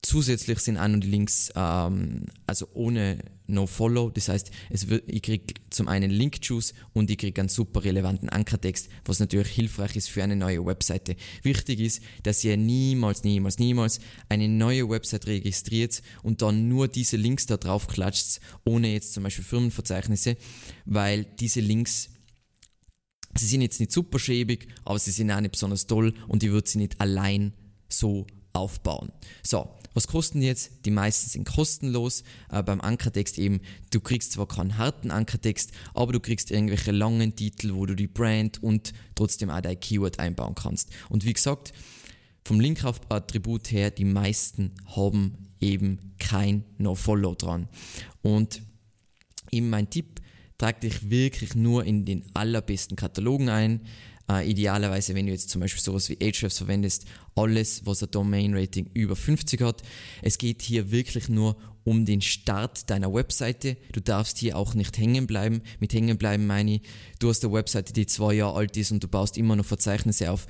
zusätzlich 0.02 0.60
sind 0.60 0.76
noch 0.76 1.00
die 1.00 1.08
Links, 1.08 1.52
ähm, 1.56 2.26
also 2.46 2.68
ohne 2.74 3.20
No-Follow. 3.48 4.10
Das 4.12 4.30
heißt, 4.30 4.52
es 4.70 4.90
wird, 4.90 5.04
ich 5.08 5.22
kriege 5.22 5.54
zum 5.70 5.88
einen 5.88 6.12
Link-Juice 6.12 6.74
und 6.94 7.10
ich 7.10 7.18
kriege 7.18 7.42
einen 7.42 7.50
super 7.50 7.84
relevanten 7.84 8.30
Ankertext, 8.30 8.90
was 9.06 9.20
natürlich 9.20 9.50
hilfreich 9.50 9.96
ist 9.96 10.10
für 10.10 10.24
eine 10.24 10.36
neue 10.36 10.66
Webseite. 10.66 11.16
Wichtig 11.44 11.80
ist, 11.80 12.02
dass 12.24 12.44
ihr 12.44 12.58
niemals, 12.58 13.24
niemals, 13.24 13.60
niemals 13.60 14.00
eine 14.30 14.48
neue 14.48 14.90
Website 14.90 15.28
registriert 15.28 16.02
und 16.24 16.42
dann 16.42 16.68
nur 16.68 16.88
diese 16.88 17.18
Links 17.18 17.46
da 17.46 17.58
drauf 17.58 17.88
klatscht, 17.88 18.40
ohne 18.66 18.94
jetzt 18.94 19.14
zum 19.14 19.24
Beispiel 19.24 19.46
Firmenverzeichnisse, 19.46 20.38
weil 20.86 21.26
diese 21.40 21.62
Links 21.62 22.10
Sie 23.36 23.46
sind 23.46 23.62
jetzt 23.62 23.80
nicht 23.80 23.92
super 23.92 24.18
schäbig, 24.18 24.68
aber 24.84 24.98
sie 24.98 25.12
sind 25.12 25.30
auch 25.30 25.40
nicht 25.40 25.52
besonders 25.52 25.86
toll 25.86 26.16
und 26.28 26.42
ich 26.42 26.50
würde 26.50 26.68
sie 26.68 26.80
nicht 26.80 27.00
allein 27.00 27.54
so 27.88 28.26
aufbauen. 28.54 29.12
So, 29.44 29.70
was 29.98 30.06
kosten 30.08 30.42
die 30.42 30.46
jetzt? 30.46 30.86
Die 30.86 30.92
meisten 30.92 31.28
sind 31.28 31.48
kostenlos. 31.48 32.24
Äh, 32.52 32.62
beim 32.62 32.82
Ankertext 32.82 33.40
eben, 33.40 33.62
du 33.90 34.00
kriegst 34.00 34.34
zwar 34.34 34.48
keinen 34.48 34.78
harten 34.78 35.10
Ankertext, 35.10 35.72
aber 35.96 36.14
du 36.14 36.20
kriegst 36.20 36.52
irgendwelche 36.52 36.92
langen 36.92 37.36
Titel, 37.36 37.74
wo 37.74 37.88
du 37.88 37.96
die 37.96 38.06
Brand 38.06 38.62
und 38.62 38.94
trotzdem 39.16 39.50
auch 39.50 39.60
dein 39.60 39.80
Keyword 39.80 40.20
einbauen 40.20 40.54
kannst. 40.54 40.92
Und 41.10 41.26
wie 41.26 41.34
gesagt, 41.34 41.74
vom 42.46 42.60
Link-Attribut 42.60 43.72
her, 43.72 43.90
die 43.90 44.06
meisten 44.06 44.74
haben 44.96 45.50
eben 45.60 46.14
kein 46.20 46.64
No-Follow 46.78 47.34
dran. 47.34 47.68
Und 48.22 48.62
eben 49.50 49.72
mein 49.72 49.90
Tipp, 49.90 50.22
trag 50.60 50.80
dich 50.80 51.10
wirklich 51.10 51.56
nur 51.56 51.86
in 51.86 52.06
den 52.06 52.24
allerbesten 52.36 52.98
Katalogen 52.98 53.50
ein. 53.50 53.82
Äh, 54.30 54.50
idealerweise, 54.50 55.16
wenn 55.16 55.26
du 55.26 55.32
jetzt 55.32 55.50
zum 55.50 55.62
Beispiel 55.62 55.82
sowas 55.82 56.10
wie 56.10 56.18
Ahrefs 56.22 56.58
verwendest, 56.58 57.06
alles, 57.36 57.86
was 57.86 58.04
ein 58.04 58.12
Domain-Rating 58.12 58.90
über 58.94 59.16
50 59.16 59.62
hat. 59.62 59.84
Es 60.22 60.38
geht 60.38 60.62
hier 60.62 60.92
wirklich 60.92 61.30
nur 61.30 61.56
um 61.86 62.04
den 62.04 62.22
Start 62.22 62.90
deiner 62.90 63.14
Webseite. 63.14 63.78
Du 63.94 64.02
darfst 64.02 64.38
hier 64.38 64.58
auch 64.58 64.74
nicht 64.74 64.98
hängen 64.98 65.26
bleiben. 65.26 65.62
Mit 65.80 65.94
hängen 65.94 66.18
bleiben 66.18 66.46
meine 66.46 66.76
ich, 66.76 66.82
du 67.20 67.30
hast 67.30 67.46
eine 67.46 67.54
Webseite, 67.54 67.94
die 67.94 68.06
zwei 68.06 68.34
Jahre 68.34 68.58
alt 68.58 68.76
ist 68.76 68.92
und 68.92 69.02
du 69.02 69.08
baust 69.08 69.38
immer 69.38 69.56
noch 69.56 69.66
Verzeichnisse 69.66 70.30
auf 70.30 70.48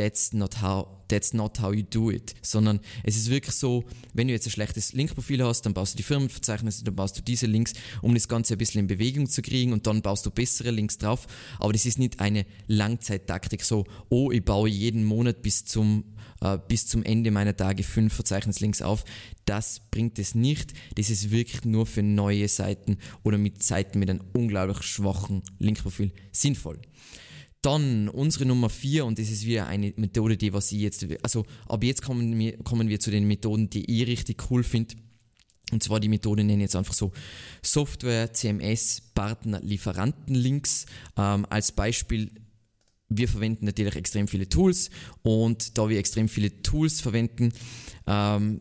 that's 0.00 0.32
not 0.32 0.62
how 0.62 0.86
that's 1.08 1.34
not 1.34 1.60
how 1.60 1.72
you 1.72 1.82
do 1.82 2.10
it, 2.10 2.34
sondern 2.40 2.80
es 3.02 3.16
ist 3.16 3.28
wirklich 3.28 3.54
so, 3.54 3.84
wenn 4.14 4.28
du 4.28 4.32
jetzt 4.32 4.46
ein 4.46 4.50
schlechtes 4.50 4.92
Linkprofil 4.94 5.44
hast, 5.44 5.62
dann 5.62 5.74
baust 5.74 5.92
du 5.92 5.96
die 5.98 6.02
Firmenverzeichnisse, 6.04 6.84
dann 6.84 6.94
baust 6.94 7.18
du 7.18 7.22
diese 7.22 7.46
Links, 7.46 7.74
um 8.00 8.14
das 8.14 8.28
Ganze 8.28 8.54
ein 8.54 8.58
bisschen 8.58 8.80
in 8.80 8.86
Bewegung 8.86 9.28
zu 9.28 9.42
kriegen 9.42 9.72
und 9.72 9.86
dann 9.86 10.00
baust 10.00 10.24
du 10.24 10.30
bessere 10.30 10.70
Links 10.70 10.96
drauf. 10.98 11.26
Aber 11.58 11.72
das 11.72 11.84
ist 11.84 11.98
nicht 11.98 12.20
eine 12.20 12.46
Langzeittaktik, 12.68 13.62
so, 13.62 13.84
oh, 14.08 14.30
ich 14.30 14.44
baue 14.44 14.70
jeden 14.70 15.04
Monat 15.04 15.42
bis 15.42 15.64
zum, 15.64 16.04
äh, 16.40 16.58
bis 16.68 16.86
zum 16.86 17.02
Ende 17.02 17.30
meiner 17.30 17.56
Tage 17.56 17.82
fünf 17.82 18.14
Verzeichnislinks 18.14 18.80
auf. 18.80 19.04
Das 19.44 19.82
bringt 19.90 20.18
es 20.18 20.34
nicht. 20.34 20.72
Das 20.94 21.10
ist 21.10 21.30
wirklich 21.30 21.64
nur 21.64 21.86
für 21.86 22.04
neue 22.04 22.48
Seiten 22.48 22.98
oder 23.24 23.36
mit 23.36 23.62
Seiten 23.62 23.98
mit 23.98 24.08
einem 24.08 24.22
unglaublich 24.32 24.82
schwachen 24.82 25.42
Linkprofil 25.58 26.12
sinnvoll. 26.30 26.78
Dann 27.62 28.08
unsere 28.08 28.46
Nummer 28.46 28.70
vier 28.70 29.04
und 29.04 29.18
das 29.18 29.30
ist 29.30 29.44
wieder 29.44 29.66
eine 29.66 29.92
Methode, 29.96 30.36
die 30.36 30.52
was 30.52 30.72
ich 30.72 30.80
jetzt, 30.80 31.06
also 31.22 31.44
ab 31.66 31.84
jetzt 31.84 32.02
kommen 32.02 32.38
wir, 32.38 32.56
kommen 32.58 32.88
wir 32.88 33.00
zu 33.00 33.10
den 33.10 33.26
Methoden, 33.26 33.68
die 33.68 33.84
ich 33.84 34.06
richtig 34.06 34.50
cool 34.50 34.62
finde. 34.62 34.94
Und 35.70 35.82
zwar 35.82 36.00
die 36.00 36.08
Methode 36.08 36.42
nenne 36.42 36.62
ich 36.62 36.66
jetzt 36.68 36.76
einfach 36.76 36.94
so 36.94 37.12
Software, 37.62 38.32
CMS, 38.32 39.02
Partner, 39.14 39.60
Lieferanten, 39.60 40.34
Links. 40.34 40.86
Ähm, 41.16 41.46
als 41.48 41.72
Beispiel, 41.72 42.30
wir 43.08 43.28
verwenden 43.28 43.66
natürlich 43.66 43.96
extrem 43.96 44.26
viele 44.26 44.48
Tools 44.48 44.90
und 45.22 45.76
da 45.76 45.88
wir 45.88 45.98
extrem 45.98 46.28
viele 46.28 46.62
Tools 46.62 47.00
verwenden, 47.00 47.52
ähm, 48.06 48.60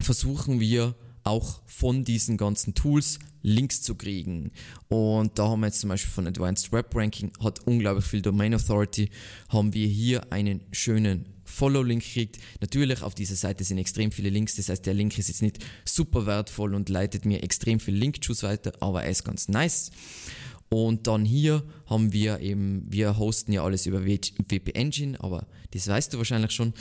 versuchen 0.00 0.60
wir 0.60 0.94
auch 1.22 1.62
von 1.66 2.04
diesen 2.04 2.36
ganzen 2.36 2.74
Tools 2.74 3.18
Links 3.48 3.82
zu 3.82 3.94
kriegen. 3.94 4.52
Und 4.88 5.38
da 5.38 5.48
haben 5.48 5.60
wir 5.60 5.66
jetzt 5.66 5.80
zum 5.80 5.88
Beispiel 5.88 6.12
von 6.12 6.26
Advanced 6.26 6.72
Web 6.72 6.94
Ranking, 6.94 7.32
hat 7.42 7.66
unglaublich 7.66 8.04
viel 8.04 8.22
Domain 8.22 8.54
Authority, 8.54 9.10
haben 9.48 9.72
wir 9.74 9.86
hier 9.86 10.32
einen 10.32 10.60
schönen 10.70 11.26
Follow-Link 11.44 12.04
gekriegt. 12.04 12.38
Natürlich, 12.60 13.02
auf 13.02 13.14
dieser 13.14 13.36
Seite 13.36 13.64
sind 13.64 13.78
extrem 13.78 14.12
viele 14.12 14.28
Links, 14.28 14.56
das 14.56 14.68
heißt, 14.68 14.84
der 14.84 14.94
Link 14.94 15.18
ist 15.18 15.28
jetzt 15.28 15.42
nicht 15.42 15.58
super 15.84 16.26
wertvoll 16.26 16.74
und 16.74 16.88
leitet 16.88 17.24
mir 17.24 17.42
extrem 17.42 17.80
viel 17.80 17.94
Link-Juice 17.94 18.42
weiter, 18.42 18.72
aber 18.80 19.02
er 19.02 19.10
ist 19.10 19.24
ganz 19.24 19.48
nice. 19.48 19.90
Und 20.70 21.06
dann 21.06 21.24
hier 21.24 21.62
haben 21.86 22.12
wir 22.12 22.40
eben, 22.40 22.84
wir 22.88 23.16
hosten 23.16 23.52
ja 23.52 23.64
alles 23.64 23.86
über 23.86 24.04
WP 24.04 24.74
Engine, 24.74 25.18
aber 25.20 25.46
das 25.70 25.88
weißt 25.88 26.12
du 26.12 26.18
wahrscheinlich 26.18 26.50
schon. 26.50 26.74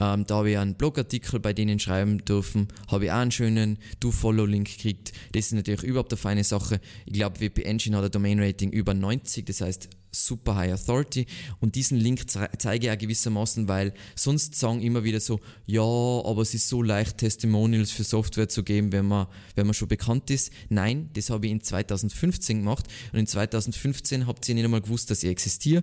Ähm, 0.00 0.24
da 0.26 0.44
wir 0.44 0.60
einen 0.60 0.74
Blogartikel 0.74 1.40
bei 1.40 1.52
denen 1.52 1.78
schreiben 1.78 2.24
dürfen, 2.24 2.68
habe 2.88 3.06
ich 3.06 3.10
auch 3.10 3.16
einen 3.16 3.30
schönen 3.30 3.78
Do-Follow-Link 4.00 4.68
gekriegt. 4.68 5.12
Das 5.32 5.46
ist 5.46 5.52
natürlich 5.52 5.82
überhaupt 5.82 6.12
eine 6.12 6.18
feine 6.18 6.44
Sache. 6.44 6.80
Ich 7.04 7.12
glaube, 7.12 7.40
WP 7.40 7.64
Engine 7.64 7.96
hat 7.98 8.04
ein 8.04 8.10
Domain-Rating 8.10 8.70
über 8.70 8.94
90, 8.94 9.44
das 9.46 9.60
heißt, 9.60 9.88
super 10.14 10.56
High 10.56 10.72
Authority 10.72 11.26
und 11.60 11.74
diesen 11.74 11.98
Link 11.98 12.24
zeige 12.30 12.86
ich 12.86 12.92
auch 12.92 12.98
gewissermaßen, 12.98 13.68
weil 13.68 13.94
sonst 14.14 14.54
sagen 14.54 14.80
immer 14.80 15.04
wieder 15.04 15.20
so, 15.20 15.40
ja, 15.66 15.82
aber 15.82 16.42
es 16.42 16.54
ist 16.54 16.68
so 16.68 16.82
leicht 16.82 17.18
Testimonials 17.18 17.90
für 17.90 18.04
Software 18.04 18.48
zu 18.48 18.62
geben, 18.62 18.92
wenn 18.92 19.06
man, 19.06 19.26
wenn 19.54 19.66
man 19.66 19.74
schon 19.74 19.88
bekannt 19.88 20.30
ist. 20.30 20.52
Nein, 20.68 21.10
das 21.12 21.30
habe 21.30 21.46
ich 21.46 21.52
in 21.52 21.60
2015 21.60 22.60
gemacht 22.60 22.86
und 23.12 23.18
in 23.18 23.26
2015 23.26 24.26
habt 24.26 24.48
ihr 24.48 24.54
nicht 24.54 24.64
einmal 24.64 24.80
gewusst, 24.80 25.10
dass 25.10 25.22
ich 25.22 25.30
existiere 25.30 25.82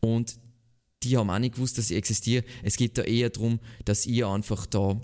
und 0.00 0.36
die 1.02 1.16
haben 1.16 1.30
auch 1.30 1.38
nicht 1.38 1.54
gewusst, 1.54 1.78
dass 1.78 1.90
ich 1.90 1.96
existiere. 1.96 2.44
Es 2.62 2.76
geht 2.76 2.98
da 2.98 3.02
eher 3.02 3.30
darum, 3.30 3.60
dass 3.84 4.06
ihr 4.06 4.28
einfach 4.28 4.66
da 4.66 5.00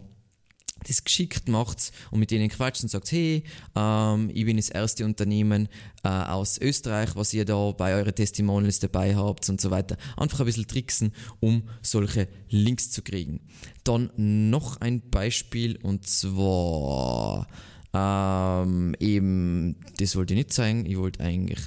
das 0.86 1.04
geschickt 1.04 1.48
macht 1.48 1.92
und 2.10 2.20
mit 2.20 2.30
denen 2.30 2.48
quatscht 2.48 2.82
und 2.82 2.88
sagt, 2.88 3.10
hey, 3.12 3.44
ähm, 3.76 4.30
ich 4.32 4.44
bin 4.44 4.56
das 4.56 4.68
erste 4.68 5.04
Unternehmen 5.04 5.68
äh, 6.04 6.08
aus 6.08 6.58
Österreich, 6.58 7.14
was 7.14 7.32
ihr 7.34 7.44
da 7.44 7.72
bei 7.72 7.94
euren 7.94 8.14
Testimonials 8.14 8.80
dabei 8.80 9.16
habt 9.16 9.48
und 9.48 9.60
so 9.60 9.70
weiter. 9.70 9.96
Einfach 10.16 10.40
ein 10.40 10.46
bisschen 10.46 10.66
tricksen, 10.66 11.12
um 11.40 11.62
solche 11.82 12.28
Links 12.48 12.90
zu 12.90 13.02
kriegen. 13.02 13.40
Dann 13.84 14.10
noch 14.16 14.80
ein 14.80 15.08
Beispiel 15.10 15.78
und 15.82 16.06
zwar 16.06 17.46
ähm, 17.94 18.94
eben, 18.98 19.76
das 19.98 20.16
wollte 20.16 20.34
ich 20.34 20.38
nicht 20.38 20.52
zeigen, 20.52 20.86
ich 20.86 20.96
wollte 20.96 21.20
eigentlich 21.20 21.60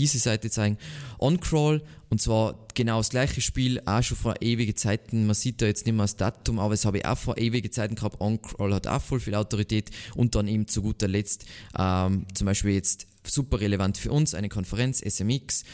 diese 0.00 0.18
Seite 0.18 0.50
zeigen. 0.50 0.78
OnCrawl, 1.18 1.82
und 2.08 2.20
zwar 2.20 2.66
genau 2.74 2.98
das 2.98 3.10
gleiche 3.10 3.40
Spiel, 3.40 3.80
auch 3.84 4.02
schon 4.02 4.16
vor 4.16 4.34
ewigen 4.40 4.74
Zeiten. 4.74 5.26
Man 5.26 5.34
sieht 5.34 5.60
da 5.60 5.66
jetzt 5.66 5.84
nicht 5.84 5.94
mehr 5.94 6.04
das 6.04 6.16
Datum, 6.16 6.58
aber 6.58 6.74
es 6.74 6.84
habe 6.86 6.98
ich 6.98 7.04
auch 7.04 7.18
vor 7.18 7.36
ewigen 7.36 7.70
Zeiten 7.70 7.94
gehabt. 7.94 8.20
OnCrawl 8.20 8.74
hat 8.74 8.86
auch 8.86 9.02
voll 9.02 9.20
viel 9.20 9.34
Autorität 9.34 9.90
und 10.14 10.34
dann 10.34 10.48
eben 10.48 10.66
zu 10.66 10.82
guter 10.82 11.06
Letzt 11.06 11.44
ähm, 11.78 12.24
zum 12.34 12.46
Beispiel 12.46 12.72
jetzt 12.72 13.06
super 13.24 13.60
relevant 13.60 13.98
für 13.98 14.10
uns, 14.10 14.34
eine 14.34 14.48
Konferenz, 14.48 15.02
SMX, 15.02 15.64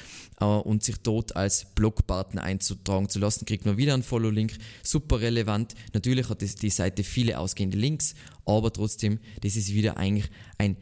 äh, 0.40 0.44
und 0.44 0.82
sich 0.82 0.96
dort 0.96 1.36
als 1.36 1.66
Blogpartner 1.74 2.42
einzutragen 2.42 3.08
zu 3.08 3.20
lassen, 3.20 3.46
kriegt 3.46 3.64
man 3.64 3.76
wieder 3.76 3.94
einen 3.94 4.02
Follow-Link. 4.02 4.54
Super 4.82 5.20
relevant. 5.20 5.74
Natürlich 5.94 6.28
hat 6.28 6.42
die 6.42 6.70
Seite 6.70 7.04
viele 7.04 7.38
ausgehende 7.38 7.78
Links, 7.78 8.14
aber 8.44 8.72
trotzdem, 8.72 9.20
das 9.42 9.54
ist 9.54 9.72
wieder 9.72 9.96
eigentlich 9.96 10.28
ein 10.58 10.76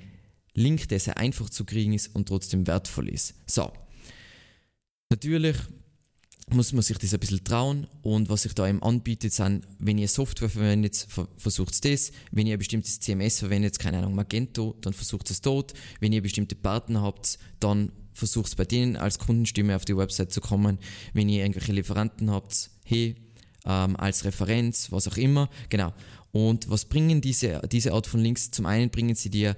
Link, 0.55 0.89
der 0.89 1.01
sehr 1.01 1.19
einfach 1.19 1.51
zu 1.51 1.65
kriegen 1.65 1.93
ist 1.93 2.15
und 2.15 2.29
trotzdem 2.29 2.67
wertvoll 2.67 3.09
ist. 3.09 3.35
So. 3.47 3.73
Natürlich 5.11 5.57
muss 6.51 6.73
man 6.73 6.83
sich 6.83 6.99
das 6.99 7.15
ein 7.15 7.21
bisschen 7.21 7.43
trauen 7.43 7.87
und 8.03 8.29
was 8.29 8.43
sich 8.43 8.55
da 8.55 8.69
eben 8.69 8.83
anbietet, 8.83 9.33
sind, 9.33 9.67
wenn 9.79 9.99
ihr 9.99 10.09
Software 10.09 10.51
verwendet, 10.51 11.07
versucht 11.39 11.73
es 11.73 11.81
das. 11.81 12.13
Wenn 12.31 12.47
ihr 12.47 12.55
ein 12.55 12.59
bestimmtes 12.59 13.01
CMS 13.01 13.39
verwendet, 13.39 13.79
keine 13.79 13.99
Ahnung, 13.99 14.15
Magento, 14.15 14.77
dann 14.83 14.93
versucht 14.93 15.31
es 15.31 15.41
dort. 15.41 15.73
Wenn 16.01 16.13
ihr 16.13 16.23
bestimmte 16.23 16.55
Partner 16.55 17.03
habt, 17.03 17.39
dann 17.61 17.93
versucht 18.13 18.49
es 18.49 18.55
bei 18.55 18.65
denen 18.65 18.97
als 18.97 19.19
Kundenstimme 19.19 19.75
auf 19.75 19.85
die 19.85 19.97
Website 19.97 20.33
zu 20.33 20.41
kommen. 20.41 20.79
Wenn 21.15 21.29
ihr 21.29 21.43
irgendwelche 21.43 21.73
Lieferanten 21.73 22.31
habt, 22.31 22.71
hey, 22.85 23.17
ähm, 23.65 23.97
als 23.97 24.25
Referenz, 24.25 24.93
was 24.93 25.09
auch 25.09 25.17
immer, 25.17 25.49
genau. 25.69 25.95
Und 26.33 26.69
was 26.69 26.85
bringen 26.85 27.21
diese, 27.21 27.63
diese 27.71 27.93
Art 27.93 28.07
von 28.07 28.21
Links? 28.21 28.51
Zum 28.51 28.67
einen 28.67 28.91
bringen 28.91 29.15
sie 29.15 29.31
dir 29.31 29.57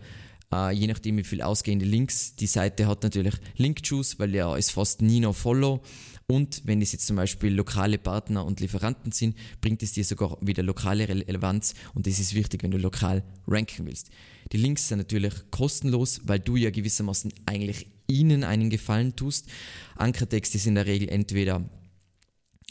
Uh, 0.55 0.71
je 0.71 0.87
nachdem, 0.87 1.17
wie 1.17 1.25
viel 1.25 1.43
ausgehende 1.43 1.85
Links. 1.85 2.37
Die 2.37 2.47
Seite 2.47 2.87
hat 2.87 3.03
natürlich 3.03 3.35
Link-Juice, 3.57 4.21
weil 4.21 4.33
ja 4.33 4.55
ist 4.57 4.71
fast 4.71 5.03
nie 5.03 5.19
noch 5.19 5.35
Follow. 5.35 5.83
Und 6.29 6.63
wenn 6.65 6.81
es 6.81 6.93
jetzt 6.93 7.07
zum 7.07 7.17
Beispiel 7.17 7.53
lokale 7.53 7.99
Partner 7.99 8.45
und 8.45 8.61
Lieferanten 8.61 9.13
sind, 9.13 9.37
bringt 9.61 9.83
es 9.83 9.93
dir 9.93 10.05
sogar 10.05 10.39
wieder 10.41 10.63
lokale 10.63 11.09
Relevanz. 11.09 11.75
Und 11.95 12.07
das 12.07 12.19
ist 12.19 12.35
wichtig, 12.35 12.63
wenn 12.63 12.71
du 12.71 12.79
lokal 12.79 13.25
ranken 13.47 13.87
willst. 13.87 14.11
Die 14.53 14.57
Links 14.57 14.89
sind 14.89 14.99
natürlich 14.99 15.35
kostenlos, 15.51 16.21
weil 16.25 16.41
du 16.41 16.57
ja 16.57 16.71
gewissermaßen 16.71 17.33
eigentlich 17.47 17.89
ihnen 18.09 18.45
einen 18.45 18.71
Gefallen 18.71 19.15
tust. 19.17 19.49
Ankertext 19.97 20.55
ist 20.55 20.67
in 20.67 20.77
der 20.77 20.87
Regel 20.87 21.09
entweder 21.09 21.69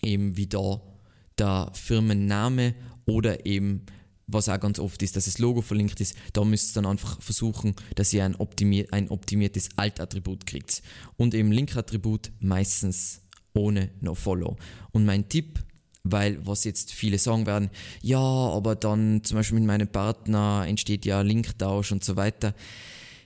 eben 0.02 0.38
wie 0.38 0.48
da 0.48 0.82
der 1.38 1.72
Firmenname 1.74 2.76
oder 3.06 3.46
eben 3.46 3.86
was 4.28 4.50
auch 4.50 4.60
ganz 4.60 4.80
oft 4.80 5.02
ist, 5.04 5.16
dass 5.16 5.26
das 5.26 5.38
Logo 5.38 5.62
verlinkt 5.62 6.02
ist, 6.02 6.16
da 6.34 6.44
müsst 6.44 6.72
ihr 6.72 6.82
dann 6.82 6.92
einfach 6.92 7.22
versuchen, 7.22 7.76
dass 7.96 8.14
ihr 8.14 8.26
ein, 8.26 8.36
optimier 8.36 8.88
ein 8.92 9.10
optimiertes 9.10 9.70
Alt-Attribut 9.76 10.46
kriegt. 10.46 10.82
Und 11.18 11.34
eben 11.34 11.52
Link-Attribut 11.52 12.32
meistens 12.40 13.22
ohne 13.54 13.92
No-Follow. 14.02 14.58
Und 14.92 15.06
mein 15.06 15.30
Tipp, 15.30 15.64
weil 16.04 16.46
was 16.46 16.64
jetzt 16.64 16.92
viele 16.92 17.18
sagen 17.18 17.46
werden, 17.46 17.70
ja, 18.02 18.20
aber 18.20 18.76
dann 18.76 19.24
zum 19.24 19.38
Beispiel 19.38 19.60
mit 19.60 19.68
meinem 19.68 19.88
Partner 19.88 20.66
entsteht 20.68 21.06
ja 21.06 21.22
Linktausch 21.22 21.92
und 21.92 22.04
so 22.04 22.16
weiter. 22.16 22.54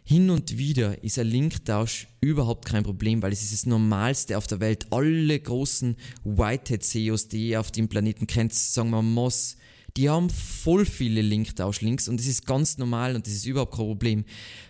Hin 0.03 0.31
und 0.31 0.57
wieder 0.57 1.03
ist 1.03 1.19
ein 1.19 1.27
Linktausch 1.27 2.07
überhaupt 2.19 2.65
kein 2.65 2.83
Problem, 2.83 3.21
weil 3.21 3.31
es 3.31 3.43
ist 3.43 3.53
das 3.53 3.65
Normalste 3.67 4.37
auf 4.39 4.47
der 4.47 4.59
Welt. 4.59 4.87
Alle 4.89 5.39
großen 5.39 5.97
Whitehead-SEOs, 6.23 7.27
die 7.27 7.49
ihr 7.49 7.59
auf 7.59 7.71
dem 7.71 7.89
Planeten 7.89 8.25
kennt, 8.25 8.53
sagen 8.53 8.89
wir 8.89 9.03
Moss, 9.03 9.55
die 9.99 10.09
haben 10.09 10.29
voll 10.29 10.85
viele 10.85 11.21
Linktausch-Links 11.21 12.07
und 12.07 12.21
das 12.21 12.25
ist 12.25 12.45
ganz 12.45 12.77
normal 12.77 13.17
und 13.17 13.27
das 13.27 13.33
ist 13.33 13.45
überhaupt 13.45 13.75
kein 13.75 13.85
Problem. 13.85 14.25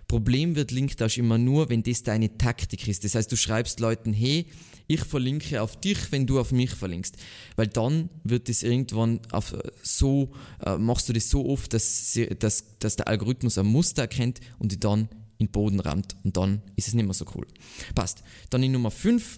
Problem 0.07 0.55
wird 0.55 0.71
Linktausch 0.71 1.19
immer 1.19 1.37
nur, 1.37 1.69
wenn 1.69 1.83
das 1.83 2.01
deine 2.01 2.35
Taktik 2.39 2.87
ist. 2.87 3.03
Das 3.03 3.13
heißt, 3.13 3.31
du 3.31 3.35
schreibst 3.35 3.79
Leuten, 3.79 4.11
hey, 4.11 4.47
ich 4.87 5.01
verlinke 5.01 5.61
auf 5.61 5.79
dich, 5.79 6.11
wenn 6.11 6.25
du 6.25 6.39
auf 6.39 6.51
mich 6.51 6.71
verlinkst. 6.71 7.15
Weil 7.57 7.67
dann 7.67 8.09
wird 8.23 8.49
es 8.49 8.63
irgendwann 8.63 9.19
auf 9.31 9.55
so, 9.83 10.31
äh, 10.65 10.79
machst 10.79 11.07
du 11.09 11.13
das 11.13 11.29
so 11.29 11.47
oft, 11.47 11.75
dass, 11.75 12.11
sie, 12.11 12.25
dass, 12.25 12.79
dass 12.79 12.95
der 12.95 13.07
Algorithmus 13.07 13.59
ein 13.59 13.67
Muster 13.67 14.01
erkennt 14.01 14.39
und 14.57 14.71
die 14.71 14.79
dann 14.79 15.09
in 15.37 15.45
den 15.45 15.51
Boden 15.51 15.79
rammt 15.79 16.15
und 16.23 16.37
dann 16.37 16.63
ist 16.75 16.87
es 16.87 16.95
nicht 16.95 17.05
mehr 17.05 17.13
so 17.13 17.25
cool. 17.35 17.45
Passt. 17.93 18.23
Dann 18.49 18.63
in 18.63 18.71
Nummer 18.71 18.89
5 18.89 19.37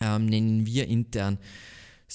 ähm, 0.00 0.24
nennen 0.24 0.64
wir 0.64 0.88
intern 0.88 1.36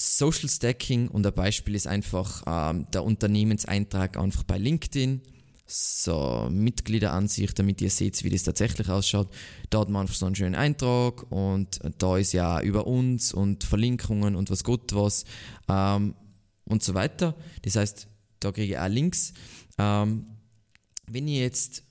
Social 0.02 0.48
Stacking 0.48 1.08
und 1.08 1.26
ein 1.26 1.34
Beispiel 1.34 1.74
ist 1.74 1.86
einfach 1.86 2.42
ähm, 2.46 2.86
der 2.90 3.04
Unternehmenseintrag 3.04 4.16
einfach 4.16 4.44
bei 4.44 4.56
LinkedIn. 4.56 5.20
so 5.66 6.48
Mitgliederansicht, 6.50 7.58
damit 7.58 7.82
ihr 7.82 7.90
seht, 7.90 8.24
wie 8.24 8.30
das 8.30 8.44
tatsächlich 8.44 8.88
ausschaut. 8.88 9.28
Da 9.68 9.80
hat 9.80 9.90
man 9.90 10.02
einfach 10.02 10.14
so 10.14 10.24
einen 10.24 10.34
schönen 10.34 10.54
Eintrag 10.54 11.30
und 11.30 11.80
da 11.98 12.16
ist 12.16 12.32
ja 12.32 12.62
über 12.62 12.86
uns 12.86 13.34
und 13.34 13.62
Verlinkungen 13.62 14.36
und 14.36 14.48
was 14.48 14.64
Gott 14.64 14.94
was 14.94 15.26
ähm, 15.68 16.14
und 16.64 16.82
so 16.82 16.94
weiter. 16.94 17.34
Das 17.60 17.76
heißt, 17.76 18.08
da 18.40 18.52
kriege 18.52 18.72
ich 18.72 18.78
auch 18.78 18.88
Links. 18.88 19.34
Ähm, 19.76 20.24
wenn 21.06 21.28
ihr 21.28 21.42
jetzt 21.42 21.84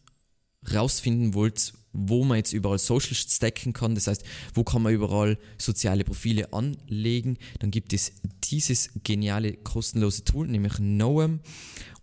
rausfinden 0.73 1.35
wollt, 1.35 1.73
wo 1.93 2.24
man 2.24 2.38
jetzt 2.38 2.53
überall 2.53 2.77
Social 2.77 3.15
stacken 3.15 3.74
kann, 3.74 3.96
das 3.96 4.08
heißt, 4.08 4.24
wo 4.53 4.63
kann 4.63 4.81
man 4.81 4.93
überall 4.93 5.38
soziale 5.58 6.03
Profile 6.03 6.53
anlegen, 6.53 7.38
dann 7.60 7.72
gibt 7.72 7.93
es 7.93 8.12
dieses 8.43 8.91
geniale 9.03 9.53
kostenlose 9.53 10.24
Tool, 10.24 10.48
nämlich 10.48 10.79
Noem. 10.79 11.39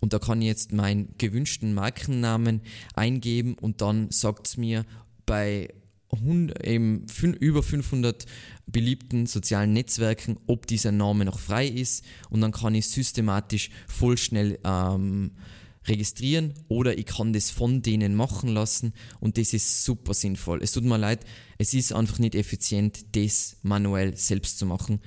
Und 0.00 0.12
da 0.12 0.18
kann 0.18 0.42
ich 0.42 0.48
jetzt 0.48 0.72
meinen 0.72 1.14
gewünschten 1.18 1.72
Markennamen 1.74 2.60
eingeben 2.94 3.54
und 3.54 3.80
dann 3.80 4.10
sagt 4.10 4.48
es 4.48 4.56
mir 4.56 4.84
bei 5.24 5.68
100, 6.12 6.64
eben 6.64 7.06
über 7.40 7.62
500 7.62 8.26
beliebten 8.66 9.26
sozialen 9.26 9.72
Netzwerken, 9.72 10.38
ob 10.46 10.66
dieser 10.66 10.92
Name 10.92 11.24
noch 11.24 11.38
frei 11.38 11.66
ist. 11.66 12.04
Und 12.30 12.40
dann 12.40 12.52
kann 12.52 12.74
ich 12.74 12.88
systematisch 12.88 13.70
voll 13.88 14.16
schnell 14.16 14.58
ähm, 14.64 15.32
registrieren 15.88 16.54
oder 16.68 16.98
ich 16.98 17.06
kann 17.06 17.32
das 17.32 17.50
von 17.50 17.82
denen 17.82 18.14
machen 18.14 18.48
lassen 18.48 18.92
und 19.20 19.38
das 19.38 19.52
ist 19.52 19.84
super 19.84 20.14
sinnvoll. 20.14 20.60
Es 20.62 20.72
tut 20.72 20.84
mir 20.84 20.98
leid, 20.98 21.24
es 21.58 21.74
ist 21.74 21.92
einfach 21.92 22.18
nicht 22.18 22.34
effizient, 22.34 23.16
das 23.16 23.56
manuell 23.62 24.16
selbst 24.16 24.58
zu 24.58 24.66
machen. 24.66 25.00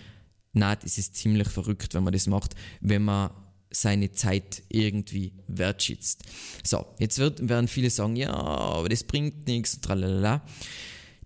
Nein, 0.54 0.78
es 0.84 0.98
ist 0.98 1.16
ziemlich 1.16 1.50
verrückt, 1.50 1.94
wenn 1.94 2.04
man 2.04 2.14
das 2.14 2.28
macht, 2.28 2.56
wenn 2.82 3.04
man 3.04 3.32
seine 3.72 4.12
Zeit 4.12 4.64
irgendwie 4.70 5.34
wertschätzt. 5.48 6.24
So, 6.64 6.86
jetzt 7.00 7.20
wird, 7.20 7.48
werden 7.48 7.68
viele 7.68 7.90
sagen, 7.90 8.16
ja, 8.16 8.32
aber 8.34 8.90
das 8.90 9.04
bringt 9.04 9.48
nichts, 9.48 9.80
tralala. 9.82 10.44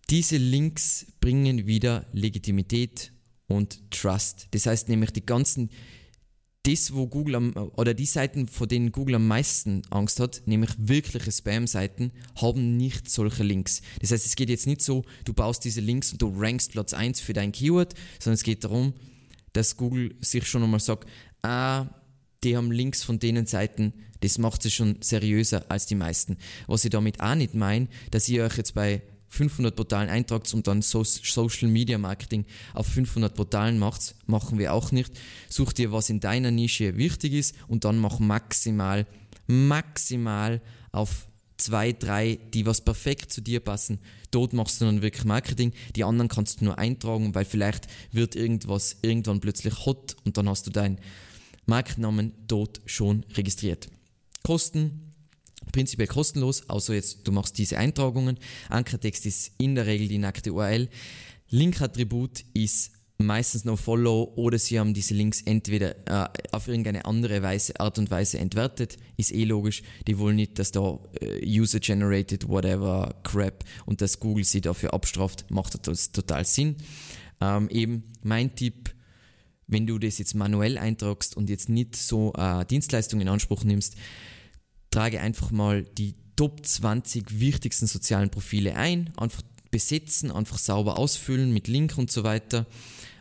Diese 0.10 0.38
Links 0.38 1.06
bringen 1.22 1.66
wieder 1.66 2.06
Legitimität 2.12 3.14
und 3.48 3.90
Trust. 3.92 4.48
Das 4.52 4.66
heißt 4.66 4.90
nämlich, 4.90 5.12
die 5.12 5.26
ganzen 5.26 5.70
das, 6.64 6.94
wo 6.94 7.08
Google 7.08 7.36
am, 7.36 7.54
oder 7.76 7.94
die 7.94 8.06
Seiten, 8.06 8.48
vor 8.48 8.68
denen 8.68 8.92
Google 8.92 9.16
am 9.16 9.28
meisten 9.28 9.82
Angst 9.90 10.20
hat, 10.20 10.44
nämlich 10.46 10.72
wirkliche 10.78 11.32
Spam-Seiten, 11.32 12.12
haben 12.42 12.78
nicht 12.78 13.10
solche 13.10 13.44
Links. 13.44 13.82
Das 14.00 14.12
heißt, 14.12 14.26
es 14.26 14.36
geht 14.36 14.50
jetzt 14.50 14.66
nicht 14.66 14.82
so, 14.82 15.04
du 15.26 15.34
baust 15.34 15.66
diese 15.66 15.82
Links 15.82 16.14
und 16.14 16.22
du 16.22 16.34
rankst 16.36 16.72
Platz 16.72 16.94
1 16.94 17.20
für 17.20 17.34
dein 17.34 17.52
Keyword, 17.52 17.94
sondern 18.20 18.36
es 18.36 18.44
geht 18.44 18.64
darum, 18.64 18.94
dass 19.52 19.76
Google 19.76 20.16
sich 20.22 20.48
schon 20.48 20.64
einmal 20.64 20.80
sagt, 20.80 21.10
ah, 21.42 21.88
die 22.44 22.56
haben 22.56 22.72
Links 22.72 23.04
von 23.04 23.20
denen 23.20 23.46
Seiten, 23.46 23.94
das 24.22 24.38
macht 24.38 24.64
sie 24.64 24.72
schon 24.72 24.98
seriöser 25.02 25.66
als 25.70 25.86
die 25.86 25.96
meisten. 25.96 26.38
Was 26.68 26.86
ich 26.86 26.92
damit 26.92 27.20
auch 27.20 27.36
nicht 27.36 27.56
meine, 27.56 27.88
dass 28.12 28.30
ihr 28.30 28.44
euch 28.46 28.58
jetzt 28.58 28.74
bei 28.74 29.02
500 29.34 29.76
Portalen 29.76 30.10
eintragt 30.10 30.54
und 30.54 30.68
dann 30.68 30.84
so 30.84 31.04
Social 31.04 31.68
Media 31.68 31.98
Marketing 31.98 32.46
auf 32.76 32.86
500 32.86 33.34
Portalen 33.34 33.80
macht, 33.80 34.16
machen 34.28 34.60
wir 34.60 34.74
auch 34.74 34.92
nicht. 34.92 35.12
Such 35.50 35.74
dir, 35.74 35.92
was 35.92 36.12
in 36.12 36.20
deiner 36.20 36.52
Nische 36.52 36.98
wichtig 36.98 37.34
ist 37.34 37.56
und 37.68 37.84
dann 37.84 37.98
mach 37.98 38.20
maximal, 38.20 39.08
maximal 39.48 40.62
auf 40.92 41.28
zwei, 41.58 41.94
drei, 41.94 42.38
die 42.54 42.68
was 42.68 42.82
perfekt 42.82 43.34
zu 43.34 43.42
dir 43.42 43.60
passen. 43.60 44.00
Dort 44.30 44.54
machst 44.54 44.80
du 44.80 44.86
dann 44.86 45.02
wirklich 45.02 45.26
Marketing. 45.26 45.74
Die 45.96 46.04
anderen 46.04 46.30
kannst 46.30 46.62
du 46.62 46.66
nur 46.66 46.78
eintragen, 46.78 47.34
weil 47.34 47.46
vielleicht 47.46 47.88
wird 48.12 48.36
irgendwas 48.36 48.98
irgendwann 49.02 49.40
plötzlich 49.40 49.86
hot 49.86 50.16
und 50.26 50.38
dann 50.38 50.48
hast 50.48 50.68
du 50.68 50.72
deinen 50.72 51.00
Markennamen 51.66 52.34
dort 52.48 52.82
schon 52.86 53.26
registriert. 53.36 53.90
Kosten 54.44 55.03
prinzipiell 55.72 56.08
kostenlos, 56.08 56.70
außer 56.70 56.94
jetzt 56.94 57.28
du 57.28 57.32
machst 57.32 57.58
diese 57.58 57.78
Eintragungen. 57.78 58.38
Ankertext 58.70 59.26
ist 59.26 59.52
in 59.58 59.76
der 59.76 59.86
Regel 59.86 60.08
die 60.08 60.18
nackte 60.18 60.54
URL. 60.54 60.90
Linkattribut 61.50 62.44
ist 62.54 62.92
meistens 63.18 63.66
no 63.66 63.76
Follow 63.76 64.34
oder 64.36 64.58
sie 64.60 64.80
haben 64.80 64.94
diese 64.94 65.14
Links 65.14 65.42
entweder 65.44 65.96
äh, 66.08 66.30
auf 66.52 66.68
irgendeine 66.68 67.06
andere 67.06 67.42
Weise, 67.42 67.80
Art 67.80 67.98
und 67.98 68.12
Weise 68.12 68.40
entwertet, 68.40 68.98
ist 69.18 69.34
eh 69.34 69.44
logisch. 69.44 69.84
Die 70.08 70.18
wollen 70.18 70.36
nicht, 70.36 70.60
dass 70.60 70.72
da 70.72 71.00
äh, 71.22 71.46
User-Generated, 71.46 72.48
whatever, 72.48 73.16
Crap 73.24 73.64
und 73.86 74.02
dass 74.02 74.20
Google 74.20 74.44
sie 74.44 74.62
dafür 74.62 74.94
abstraft, 74.94 75.50
macht 75.50 75.88
das 75.88 76.12
total 76.12 76.46
Sinn. 76.46 76.76
Ähm, 77.42 77.70
eben 77.70 78.04
mein 78.22 78.56
Tipp, 78.56 78.94
wenn 79.68 79.88
du 79.88 79.98
das 79.98 80.18
jetzt 80.18 80.36
manuell 80.36 80.78
eintragst 80.78 81.36
und 81.38 81.50
jetzt 81.50 81.70
nicht 81.70 81.96
so 81.96 82.34
äh, 82.34 82.66
Dienstleistungen 82.66 83.28
in 83.28 83.30
Anspruch 83.30 83.64
nimmst, 83.64 83.96
trage 84.94 85.20
einfach 85.20 85.52
mal 85.52 85.84
die 85.84 86.16
Top 86.36 86.66
20 86.66 87.40
wichtigsten 87.40 87.88
sozialen 87.88 88.30
Profile 88.30 88.76
ein, 88.76 89.12
einfach 89.18 89.42
besetzen, 89.72 90.32
einfach 90.32 90.58
sauber 90.60 90.98
ausfüllen 90.98 91.52
mit 91.52 91.68
Link 91.68 91.98
und 91.98 92.12
so 92.12 92.24
weiter. 92.24 92.68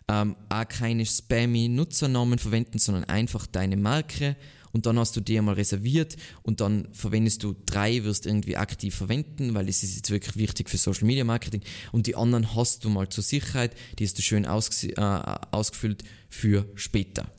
Ähm, 0.08 0.36
auch 0.48 0.68
keine 0.68 1.06
spammy 1.06 1.68
Nutzernamen 1.68 2.38
verwenden, 2.38 2.78
sondern 2.78 3.04
einfach 3.04 3.46
deine 3.46 3.76
Marke 3.76 4.36
und 4.72 4.84
dann 4.86 4.98
hast 4.98 5.16
du 5.16 5.20
die 5.20 5.38
einmal 5.38 5.54
reserviert 5.54 6.16
und 6.42 6.60
dann 6.60 6.88
verwendest 6.92 7.42
du 7.42 7.54
drei, 7.64 8.04
wirst 8.04 8.26
irgendwie 8.26 8.56
aktiv 8.56 8.94
verwenden, 8.94 9.54
weil 9.54 9.66
das 9.66 9.82
ist 9.82 9.96
jetzt 9.96 10.10
wirklich 10.10 10.36
wichtig 10.36 10.68
für 10.68 10.76
Social 10.76 11.04
Media 11.04 11.24
Marketing 11.24 11.62
und 11.92 12.06
die 12.06 12.16
anderen 12.16 12.54
hast 12.54 12.84
du 12.84 12.90
mal 12.90 13.08
zur 13.08 13.24
Sicherheit, 13.24 13.74
die 13.98 14.04
hast 14.04 14.18
du 14.18 14.22
schön 14.22 14.44
ausge 14.44 14.88
äh, 14.96 15.36
ausgefüllt 15.52 16.04
für 16.28 16.68
später. 16.74 17.30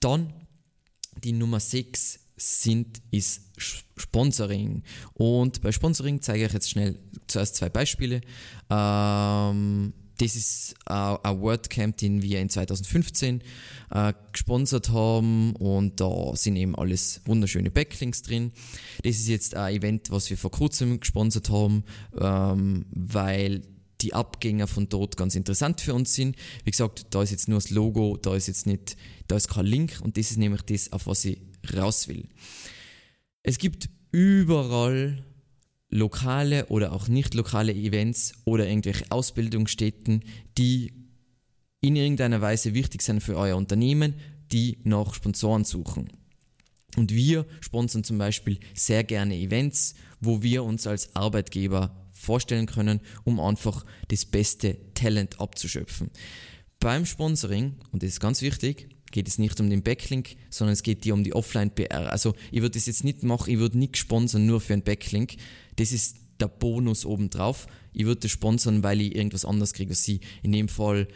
Dann 0.00 0.32
die 1.22 1.32
Nummer 1.32 1.60
6 1.60 2.23
sind, 2.36 3.00
ist 3.10 3.42
Sponsoring. 3.96 4.82
Und 5.14 5.62
bei 5.62 5.72
Sponsoring 5.72 6.20
zeige 6.20 6.46
ich 6.46 6.52
jetzt 6.52 6.70
schnell 6.70 6.98
zuerst 7.26 7.56
zwei 7.56 7.68
Beispiele. 7.68 8.20
Ähm, 8.70 9.92
das 10.18 10.36
ist 10.36 10.74
äh, 10.88 10.92
ein 10.92 11.40
WordCamp, 11.40 11.96
den 11.96 12.22
wir 12.22 12.40
in 12.40 12.48
2015 12.48 13.42
äh, 13.90 14.12
gesponsert 14.32 14.90
haben 14.90 15.56
und 15.56 16.00
da 16.00 16.36
sind 16.36 16.56
eben 16.56 16.76
alles 16.76 17.20
wunderschöne 17.24 17.70
Backlinks 17.70 18.22
drin. 18.22 18.52
Das 19.02 19.16
ist 19.16 19.28
jetzt 19.28 19.56
ein 19.56 19.74
Event, 19.74 20.10
was 20.10 20.30
wir 20.30 20.38
vor 20.38 20.52
kurzem 20.52 21.00
gesponsert 21.00 21.50
haben, 21.50 21.84
ähm, 22.18 22.86
weil 22.90 23.62
die 24.00 24.14
Abgänger 24.14 24.66
von 24.66 24.88
dort 24.88 25.16
ganz 25.16 25.34
interessant 25.34 25.80
für 25.80 25.94
uns 25.94 26.14
sind. 26.14 26.36
Wie 26.64 26.70
gesagt, 26.70 27.06
da 27.10 27.22
ist 27.22 27.30
jetzt 27.30 27.48
nur 27.48 27.58
das 27.58 27.70
Logo, 27.70 28.16
da 28.16 28.36
ist 28.36 28.46
jetzt 28.46 28.66
nicht, 28.66 28.96
da 29.28 29.36
ist 29.36 29.48
kein 29.48 29.66
Link 29.66 30.00
und 30.02 30.16
das 30.16 30.30
ist 30.30 30.36
nämlich 30.36 30.62
das, 30.62 30.92
auf 30.92 31.06
was 31.06 31.24
ich 31.24 31.38
raus 31.72 32.08
will. 32.08 32.28
Es 33.42 33.58
gibt 33.58 33.88
überall 34.10 35.24
lokale 35.88 36.66
oder 36.66 36.92
auch 36.92 37.08
nicht 37.08 37.34
lokale 37.34 37.72
Events 37.72 38.34
oder 38.44 38.66
irgendwelche 38.68 39.10
Ausbildungsstätten, 39.10 40.24
die 40.58 40.92
in 41.80 41.96
irgendeiner 41.96 42.40
Weise 42.40 42.74
wichtig 42.74 43.02
sind 43.02 43.22
für 43.22 43.36
euer 43.36 43.56
Unternehmen, 43.56 44.14
die 44.50 44.78
nach 44.84 45.14
Sponsoren 45.14 45.64
suchen. 45.64 46.08
Und 46.96 47.12
wir 47.12 47.46
sponsern 47.60 48.04
zum 48.04 48.18
Beispiel 48.18 48.58
sehr 48.74 49.04
gerne 49.04 49.36
Events, 49.36 49.94
wo 50.20 50.42
wir 50.42 50.64
uns 50.64 50.86
als 50.86 51.14
Arbeitgeber 51.14 52.08
vorstellen 52.12 52.66
können, 52.66 53.00
um 53.24 53.38
einfach 53.40 53.84
das 54.08 54.24
beste 54.24 54.78
Talent 54.94 55.40
abzuschöpfen. 55.40 56.10
Beim 56.80 57.04
Sponsoring, 57.04 57.74
und 57.92 58.02
das 58.02 58.10
ist 58.10 58.20
ganz 58.20 58.42
wichtig, 58.42 58.88
geht 59.14 59.28
es 59.28 59.38
nicht 59.38 59.60
um 59.60 59.70
den 59.70 59.84
Backlink, 59.84 60.34
sondern 60.50 60.72
es 60.72 60.82
geht 60.82 61.04
dir 61.04 61.14
um 61.14 61.22
die 61.22 61.34
Offline-PR. 61.34 62.10
Also 62.10 62.34
ich 62.50 62.62
würde 62.62 62.74
das 62.74 62.86
jetzt 62.86 63.04
nicht 63.04 63.22
machen, 63.22 63.48
ich 63.48 63.58
würde 63.60 63.78
nicht 63.78 63.96
sponsern 63.96 64.44
nur 64.44 64.60
für 64.60 64.72
einen 64.72 64.82
Backlink. 64.82 65.36
Das 65.76 65.92
ist 65.92 66.16
der 66.40 66.48
Bonus 66.48 67.06
obendrauf. 67.06 67.68
Ich 67.92 68.06
würde 68.06 68.22
das 68.22 68.32
sponsern, 68.32 68.82
weil 68.82 69.00
ich 69.00 69.14
irgendwas 69.14 69.44
anderes 69.44 69.72
kriege 69.72 69.92
als 69.92 70.02
sie. 70.02 70.18
In 70.42 70.50
dem 70.50 70.66
Fall, 70.66 71.06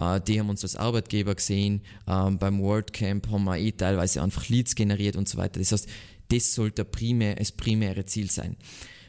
äh, 0.00 0.20
die 0.20 0.38
haben 0.38 0.48
uns 0.50 0.62
als 0.62 0.76
Arbeitgeber 0.76 1.34
gesehen. 1.34 1.82
Ähm, 2.06 2.38
beim 2.38 2.60
WordCamp 2.60 3.28
haben 3.28 3.42
wir 3.42 3.58
eh 3.58 3.72
teilweise 3.72 4.22
einfach 4.22 4.48
Leads 4.48 4.76
generiert 4.76 5.16
und 5.16 5.28
so 5.28 5.36
weiter. 5.36 5.58
Das 5.58 5.72
heißt, 5.72 5.88
das 6.28 6.54
sollte 6.54 6.84
primär, 6.84 7.34
das 7.34 7.50
primäre 7.50 8.04
Ziel 8.06 8.30
sein. 8.30 8.56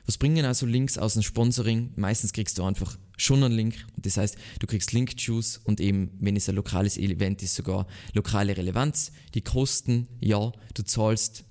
Was 0.10 0.18
bringen 0.18 0.44
also 0.44 0.66
Links 0.66 0.98
aus 0.98 1.14
dem 1.14 1.22
Sponsoring? 1.22 1.92
Meistens 1.96 2.34
kriegst 2.34 2.58
du 2.58 2.64
einfach 2.64 2.98
schon 3.16 3.44
einen 3.44 3.54
Link. 3.54 3.76
Das 3.96 4.18
heißt, 4.18 4.40
du 4.58 4.66
kriegst 4.66 4.92
Link-Juice 4.92 5.62
und 5.66 5.80
eben, 5.80 6.18
wenn 6.20 6.36
es 6.36 6.50
ein 6.50 6.56
lokales 6.56 6.98
Event 6.98 7.44
ist, 7.44 7.54
sogar 7.54 7.86
lokale 8.14 8.58
Relevanz. 8.58 9.12
Die 9.36 9.44
Kosten, 9.44 10.08
ja, 10.20 10.52
du 10.74 10.82
zahlst 10.82 11.44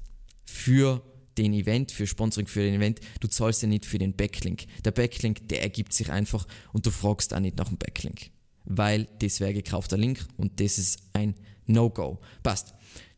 für 0.44 1.04
den 1.36 1.52
Event, 1.52 1.92
für 1.92 2.08
Sponsoring 2.08 2.48
für 2.48 2.62
den 2.64 2.74
Event, 2.74 2.98
du 3.20 3.28
zahlst 3.28 3.62
ja 3.62 3.68
nicht 3.68 3.86
für 3.86 3.98
den 3.98 4.16
Backlink. 4.16 4.66
Der 4.84 4.90
Backlink, 4.90 5.46
der 5.46 5.62
ergibt 5.62 5.92
sich 5.92 6.10
einfach 6.10 6.44
und 6.72 6.84
du 6.84 6.90
fragst 6.90 7.32
auch 7.34 7.38
nicht 7.38 7.58
nach 7.58 7.68
dem 7.68 7.78
Backlink. 7.78 8.32
Weil 8.64 9.06
das 9.20 9.38
wäre 9.38 9.54
gekaufter 9.54 9.96
Link 9.96 10.26
und 10.36 10.58
das 10.58 10.78
ist 10.78 10.98
ein 11.12 11.36
No-Go. 11.66 12.18
Passt. 12.42 12.74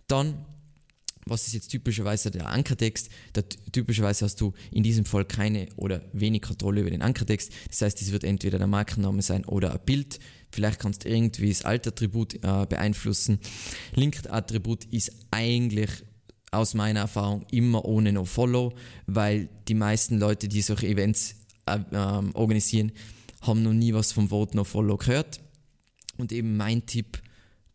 Dann 0.07 0.45
was 1.31 1.47
ist 1.47 1.55
jetzt 1.55 1.69
typischerweise 1.69 2.31
der 2.31 2.49
Ankertext? 2.49 3.09
Da, 3.33 3.43
typischerweise 3.73 4.25
hast 4.25 4.41
du 4.41 4.53
in 4.71 4.83
diesem 4.83 5.05
Fall 5.05 5.25
keine 5.25 5.69
oder 5.77 6.03
wenig 6.13 6.43
Kontrolle 6.43 6.81
über 6.83 6.91
den 6.91 7.03
Ankertext. 7.03 7.53
Das 7.69 7.83
heißt, 7.83 8.03
es 8.03 8.13
wird 8.13 8.25
entweder 8.25 8.59
der 8.59 8.67
Markenname 8.67 9.23
sein 9.23 9.45
oder 9.45 9.73
ein 9.73 9.81
Bild. 9.85 10.19
Vielleicht 10.51 10.81
kannst 10.81 11.05
du 11.05 11.09
irgendwie 11.09 11.49
das 11.49 11.65
Alt-Attribut 11.65 12.35
äh, 12.35 12.67
beeinflussen. 12.67 13.39
Linked-Attribut 13.95 14.85
ist 14.87 15.13
eigentlich 15.31 15.91
aus 16.51 16.75
meiner 16.75 17.01
Erfahrung 17.01 17.47
immer 17.51 17.85
ohne 17.85 18.13
No-Follow, 18.13 18.75
weil 19.07 19.49
die 19.69 19.75
meisten 19.75 20.19
Leute, 20.19 20.49
die 20.49 20.63
solche 20.63 20.89
Events 20.89 21.37
äh, 21.67 21.79
äh, 21.93 22.23
organisieren, 22.35 22.93
haben 23.43 23.63
noch 23.63 23.73
nie 23.73 23.95
was 23.95 24.13
vom 24.13 24.29
Vote 24.29 24.57
No-Follow 24.57 24.97
gehört. 24.97 25.41
Und 26.17 26.33
eben 26.33 26.57
mein 26.57 26.85
Tipp, 26.85 27.23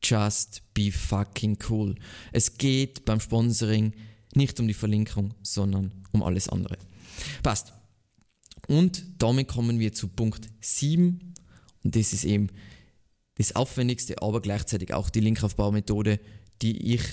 just 0.10 0.62
be 0.74 0.92
fucking 0.92 1.58
cool. 1.70 1.96
Es 2.32 2.58
geht 2.58 3.06
beim 3.06 3.20
Sponsoring 3.20 3.94
nicht 4.36 4.60
um 4.60 4.68
die 4.68 4.74
Verlinkung, 4.74 5.34
sondern 5.42 5.92
um 6.12 6.24
alles 6.24 6.50
andere. 6.50 6.78
Passt. 7.44 7.74
Und 8.68 9.04
damit 9.20 9.48
kommen 9.48 9.80
wir 9.80 9.94
zu 9.94 10.08
Punkt 10.08 10.50
7. 10.62 11.34
Und 11.84 11.96
das 11.96 12.14
ist 12.14 12.26
eben 12.26 12.50
das 13.36 13.56
aufwendigste, 13.56 14.22
aber 14.22 14.42
gleichzeitig 14.42 14.94
auch 14.94 15.10
die 15.10 15.20
Linkaufbaumethode, 15.20 16.20
die 16.62 16.94
ich 16.94 17.04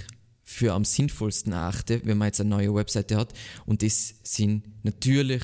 für 0.44 0.72
am 0.74 0.85
sinnvollsten 0.85 1.52
erachte, 1.52 2.00
wenn 2.05 2.18
man 2.18 2.28
jetzt 2.28 2.40
eine 2.40 2.50
neue 2.50 2.74
Webseite 2.74 3.16
hat. 3.16 3.33
Und 3.66 3.83
das 3.83 4.14
sind 4.22 4.64
natürlich 4.85 5.42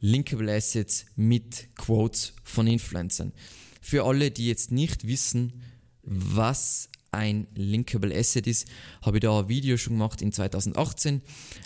Linkable 0.00 0.54
Assets 0.54 1.06
mit 1.16 1.68
Quotes 1.76 2.34
von 2.44 2.66
Influencern. 2.66 3.32
Für 3.80 4.04
alle, 4.04 4.30
die 4.30 4.46
jetzt 4.46 4.70
nicht 4.70 5.06
wissen, 5.06 5.62
was 6.08 6.88
ein 7.10 7.46
Linkable 7.54 8.14
Asset 8.14 8.46
ist, 8.46 8.68
habe 9.02 9.16
ich 9.16 9.22
da 9.22 9.38
ein 9.38 9.48
Video 9.48 9.76
schon 9.76 9.94
gemacht 9.94 10.20
in 10.22 10.32
2018. 10.32 11.22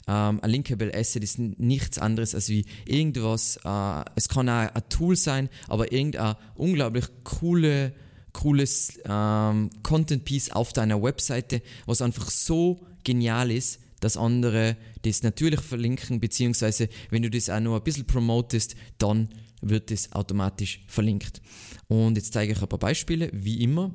Ähm, 0.07 0.41
ein 0.41 0.51
Linkable 0.51 0.95
Asset 0.95 1.23
ist 1.25 1.39
nichts 1.39 1.99
anderes 1.99 2.35
als 2.35 2.49
wie 2.49 2.65
irgendwas, 2.87 3.59
äh, 3.65 4.05
es 4.15 4.29
kann 4.29 4.49
auch 4.49 4.75
ein 4.75 4.89
Tool 4.89 5.17
sein, 5.17 5.49
aber 5.69 5.93
irgendein 5.93 6.37
unglaublich 6.55 7.07
coole, 7.25 7.93
cooles 8.33 9.01
ähm, 9.05 9.71
Content 9.83 10.25
Piece 10.25 10.51
auf 10.51 10.73
deiner 10.73 11.03
Webseite, 11.03 11.63
was 11.87 12.03
einfach 12.03 12.31
so 12.31 12.81
genial 13.05 13.51
ist, 13.51 13.81
dass 14.01 14.17
andere 14.17 14.77
das 15.03 15.23
natürlich 15.23 15.61
verlinken, 15.61 16.21
beziehungsweise 16.21 16.89
wenn 17.11 17.23
du 17.23 17.31
das 17.31 17.51
auch 17.51 17.61
noch 17.61 17.77
ein 17.77 17.85
bisschen 17.85 18.07
promotest, 18.07 18.75
dann 18.99 19.29
wird 19.61 19.91
das 19.91 20.13
automatisch 20.13 20.83
verlinkt. 20.89 21.41
Und 21.89 22.17
jetzt 22.17 22.33
zeige 22.33 22.53
ich 22.53 22.63
ein 22.63 22.69
paar 22.69 22.79
Beispiele, 22.79 23.31
wie 23.33 23.63
immer. 23.63 23.93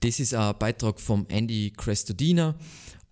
Das 0.00 0.20
ist 0.20 0.34
ein 0.34 0.54
Beitrag 0.58 1.00
vom 1.00 1.26
Andy 1.28 1.72
Crestodina 1.76 2.54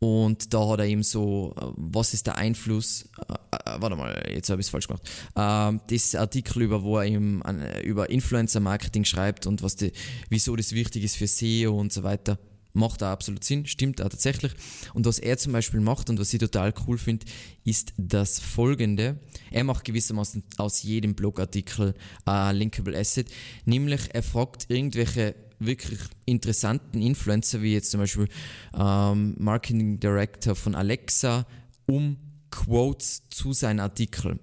und 0.02 0.52
da 0.52 0.68
hat 0.68 0.80
er 0.80 0.86
eben 0.86 1.04
so, 1.04 1.54
äh, 1.56 1.64
was 1.76 2.12
ist 2.12 2.26
der 2.26 2.36
Einfluss, 2.36 3.04
äh, 3.28 3.34
äh, 3.52 3.80
warte 3.80 3.94
mal, 3.94 4.20
jetzt 4.34 4.50
habe 4.50 4.60
ich 4.60 4.66
es 4.66 4.70
falsch 4.70 4.88
gemacht, 4.88 5.08
äh, 5.36 5.78
das 5.94 6.16
Artikel 6.16 6.62
über, 6.62 6.82
wo 6.82 6.98
er 6.98 7.04
eben 7.04 7.40
über 7.84 8.10
Influencer-Marketing 8.10 9.04
schreibt 9.04 9.46
und 9.46 9.62
was 9.62 9.76
die, 9.76 9.92
wieso 10.28 10.56
das 10.56 10.72
wichtig 10.72 11.04
ist 11.04 11.14
für 11.14 11.28
SEO 11.28 11.78
und 11.78 11.92
so 11.92 12.02
weiter. 12.02 12.40
Macht 12.72 13.02
da 13.02 13.12
absolut 13.12 13.44
Sinn, 13.44 13.64
stimmt 13.66 14.02
auch 14.02 14.08
tatsächlich. 14.08 14.54
Und 14.92 15.06
was 15.06 15.20
er 15.20 15.38
zum 15.38 15.52
Beispiel 15.52 15.78
macht 15.78 16.10
und 16.10 16.18
was 16.18 16.34
ich 16.34 16.40
total 16.40 16.74
cool 16.88 16.98
finde, 16.98 17.26
ist 17.62 17.92
das 17.96 18.40
folgende. 18.40 19.20
Er 19.52 19.62
macht 19.62 19.84
gewissermaßen 19.84 20.42
aus 20.56 20.82
jedem 20.82 21.14
Blogartikel 21.14 21.94
ein 22.24 22.56
Linkable 22.56 22.98
Asset, 22.98 23.30
nämlich 23.66 24.08
er 24.12 24.24
fragt 24.24 24.68
irgendwelche 24.68 25.36
wirklich 25.66 26.00
interessanten 26.24 27.00
Influencer, 27.00 27.62
wie 27.62 27.72
jetzt 27.72 27.90
zum 27.90 28.00
Beispiel 28.00 28.28
ähm, 28.74 29.34
Marketing 29.38 30.00
Director 30.00 30.54
von 30.54 30.74
Alexa, 30.74 31.46
um 31.86 32.16
Quotes 32.50 33.28
zu 33.30 33.52
seinen 33.52 33.80
Artikeln. 33.80 34.40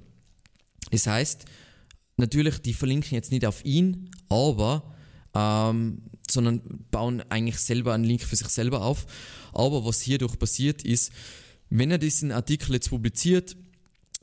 Das 0.92 1.08
heißt, 1.08 1.46
natürlich, 2.18 2.60
die 2.60 2.74
verlinken 2.74 3.14
jetzt 3.14 3.32
nicht 3.32 3.46
auf 3.46 3.64
ihn, 3.64 4.10
aber 4.30 4.96
ähm, 5.36 6.02
sondern 6.30 6.62
bauen 6.92 7.22
eigentlich 7.30 7.60
selber 7.60 7.94
einen 7.94 8.04
Link 8.04 8.22
für 8.22 8.36
sich 8.36 8.48
selber 8.50 8.84
auf. 8.84 9.06
Aber 9.54 9.86
was 9.86 10.02
hierdurch 10.02 10.38
passiert 10.38 10.84
ist, 10.84 11.12
wenn 11.70 11.92
er 11.92 11.98
diesen 11.98 12.32
Artikel 12.32 12.74
jetzt 12.74 12.90
publiziert, 12.90 13.56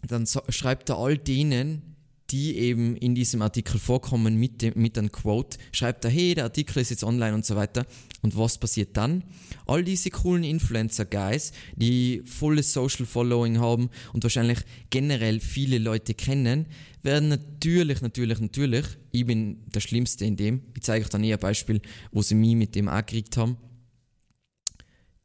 dann 0.02 0.26
schreibt 0.48 0.90
er 0.90 0.98
all 0.98 1.18
denen, 1.18 1.95
die 2.30 2.56
eben 2.56 2.96
in 2.96 3.14
diesem 3.14 3.42
Artikel 3.42 3.78
vorkommen 3.78 4.36
mit, 4.36 4.62
dem, 4.62 4.74
mit 4.76 4.98
einem 4.98 5.12
Quote, 5.12 5.58
schreibt 5.72 6.04
er, 6.04 6.10
hey, 6.10 6.34
der 6.34 6.44
Artikel 6.44 6.80
ist 6.80 6.90
jetzt 6.90 7.04
online 7.04 7.34
und 7.34 7.46
so 7.46 7.56
weiter. 7.56 7.86
Und 8.22 8.36
was 8.36 8.58
passiert 8.58 8.96
dann? 8.96 9.22
All 9.66 9.84
diese 9.84 10.10
coolen 10.10 10.42
Influencer-Guys, 10.42 11.52
die 11.76 12.22
volles 12.24 12.72
Social 12.72 13.06
Following 13.06 13.58
haben 13.58 13.90
und 14.12 14.24
wahrscheinlich 14.24 14.58
generell 14.90 15.40
viele 15.40 15.78
Leute 15.78 16.14
kennen, 16.14 16.66
werden 17.02 17.28
natürlich, 17.28 18.00
natürlich, 18.00 18.40
natürlich, 18.40 18.84
ich 19.12 19.24
bin 19.24 19.62
der 19.66 19.80
Schlimmste 19.80 20.24
in 20.24 20.36
dem, 20.36 20.62
ich 20.74 20.82
zeige 20.82 21.04
euch 21.04 21.10
dann 21.10 21.22
eher 21.22 21.36
ein 21.36 21.40
Beispiel, 21.40 21.80
wo 22.10 22.22
sie 22.22 22.34
mich 22.34 22.56
mit 22.56 22.74
dem 22.74 22.88
angekriegt 22.88 23.36
haben, 23.36 23.56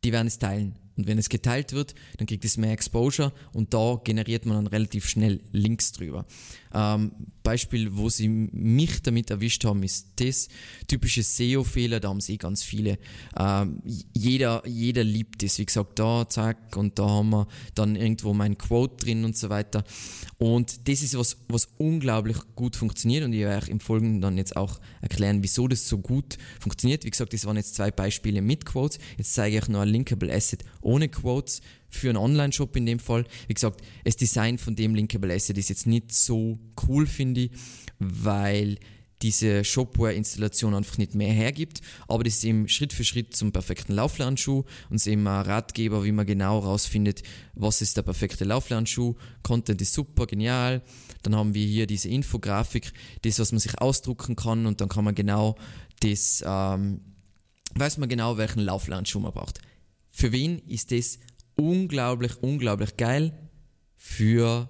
die 0.03 0.11
werden 0.11 0.27
es 0.27 0.37
teilen. 0.37 0.80
Und 0.97 1.07
wenn 1.07 1.17
es 1.17 1.29
geteilt 1.29 1.73
wird, 1.73 1.95
dann 2.17 2.27
kriegt 2.27 2.45
es 2.45 2.57
mehr 2.57 2.71
Exposure 2.71 3.31
und 3.53 3.73
da 3.73 3.99
generiert 4.03 4.45
man 4.45 4.57
dann 4.57 4.67
relativ 4.67 5.07
schnell 5.07 5.41
Links 5.51 5.91
drüber. 5.91 6.25
Ähm, 6.73 7.11
Beispiel, 7.43 7.97
wo 7.97 8.09
sie 8.09 8.29
mich 8.29 9.01
damit 9.01 9.29
erwischt 9.29 9.65
haben, 9.65 9.83
ist 9.83 10.07
das. 10.17 10.47
Typische 10.87 11.23
SEO-Fehler, 11.23 11.99
da 11.99 12.09
haben 12.09 12.21
sie 12.21 12.33
eh 12.33 12.37
ganz 12.37 12.63
viele. 12.63 12.97
Ähm, 13.37 13.81
jeder, 14.13 14.63
jeder 14.67 15.03
liebt 15.03 15.43
das. 15.43 15.57
Wie 15.57 15.65
gesagt, 15.65 15.99
da, 15.99 16.27
zack, 16.29 16.77
und 16.77 16.99
da 16.99 17.09
haben 17.09 17.29
wir 17.31 17.47
dann 17.75 17.95
irgendwo 17.95 18.33
mein 18.33 18.57
Quote 18.57 19.03
drin 19.03 19.25
und 19.25 19.35
so 19.35 19.49
weiter. 19.49 19.83
Und 20.37 20.87
das 20.87 21.01
ist 21.01 21.17
was, 21.17 21.37
was 21.47 21.67
unglaublich 21.77 22.37
gut 22.55 22.75
funktioniert 22.75 23.23
und 23.23 23.33
ich 23.33 23.41
werde 23.41 23.63
euch 23.63 23.69
im 23.69 23.79
Folgenden 23.79 24.21
dann 24.21 24.37
jetzt 24.37 24.55
auch 24.55 24.79
erklären, 25.01 25.43
wieso 25.43 25.67
das 25.67 25.87
so 25.87 25.97
gut 25.99 26.37
funktioniert. 26.59 27.05
Wie 27.05 27.11
gesagt, 27.11 27.33
das 27.33 27.45
waren 27.45 27.57
jetzt 27.57 27.75
zwei 27.75 27.91
Beispiele 27.91 28.41
mit 28.41 28.65
Quotes. 28.65 28.97
Jetzt 29.17 29.33
zeige 29.33 29.57
ich 29.57 29.63
euch 29.63 29.69
noch 29.69 29.81
ein 29.81 29.89
Linkable 29.89 30.33
Asset 30.33 30.63
ohne 30.81 31.09
Quotes 31.09 31.61
für 31.89 32.09
einen 32.09 32.17
Online-Shop 32.17 32.75
in 32.75 32.85
dem 32.85 32.99
Fall. 32.99 33.25
Wie 33.47 33.53
gesagt, 33.53 33.81
das 34.03 34.15
Design 34.15 34.57
von 34.57 34.75
dem 34.75 34.95
Linkable 34.95 35.33
Asset 35.33 35.57
ist 35.57 35.69
jetzt 35.69 35.87
nicht 35.87 36.13
so 36.13 36.59
cool, 36.87 37.05
finde 37.05 37.41
ich, 37.41 37.51
weil 37.99 38.77
diese 39.21 39.63
Shopware-Installation 39.63 40.73
einfach 40.73 40.97
nicht 40.97 41.15
mehr 41.15 41.31
hergibt. 41.31 41.81
Aber 42.07 42.23
das 42.23 42.35
ist 42.35 42.43
eben 42.43 42.67
Schritt 42.67 42.93
für 42.93 43.03
Schritt 43.03 43.35
zum 43.35 43.51
perfekten 43.51 43.93
Lauflernschuh 43.93 44.63
und 44.89 44.95
ist 44.95 45.07
eben 45.07 45.27
ein 45.27 45.45
Ratgeber, 45.45 46.03
wie 46.03 46.11
man 46.11 46.25
genau 46.25 46.61
herausfindet, 46.61 47.23
was 47.53 47.81
ist 47.81 47.97
der 47.97 48.01
perfekte 48.01 48.45
Lauflernschuh. 48.45 49.15
Content 49.43 49.81
ist 49.81 49.93
super, 49.93 50.25
genial. 50.25 50.81
Dann 51.23 51.35
haben 51.35 51.53
wir 51.53 51.65
hier 51.65 51.87
diese 51.87 52.09
Infografik, 52.09 52.93
das, 53.21 53.39
was 53.39 53.51
man 53.51 53.59
sich 53.59 53.79
ausdrucken 53.79 54.35
kann 54.35 54.65
und 54.65 54.81
dann 54.81 54.89
kann 54.89 55.03
man 55.03 55.15
genau 55.15 55.55
das, 55.99 56.43
ähm, 56.45 57.01
weiß 57.75 57.99
man 57.99 58.09
genau, 58.09 58.37
welchen 58.37 58.61
Lauflernschuh 58.61 59.19
man 59.19 59.33
braucht. 59.33 59.59
Für 60.11 60.31
wen 60.31 60.59
ist 60.59 60.91
das 60.91 61.19
unglaublich, 61.55 62.41
unglaublich 62.41 62.97
geil 62.97 63.49
für 63.95 64.69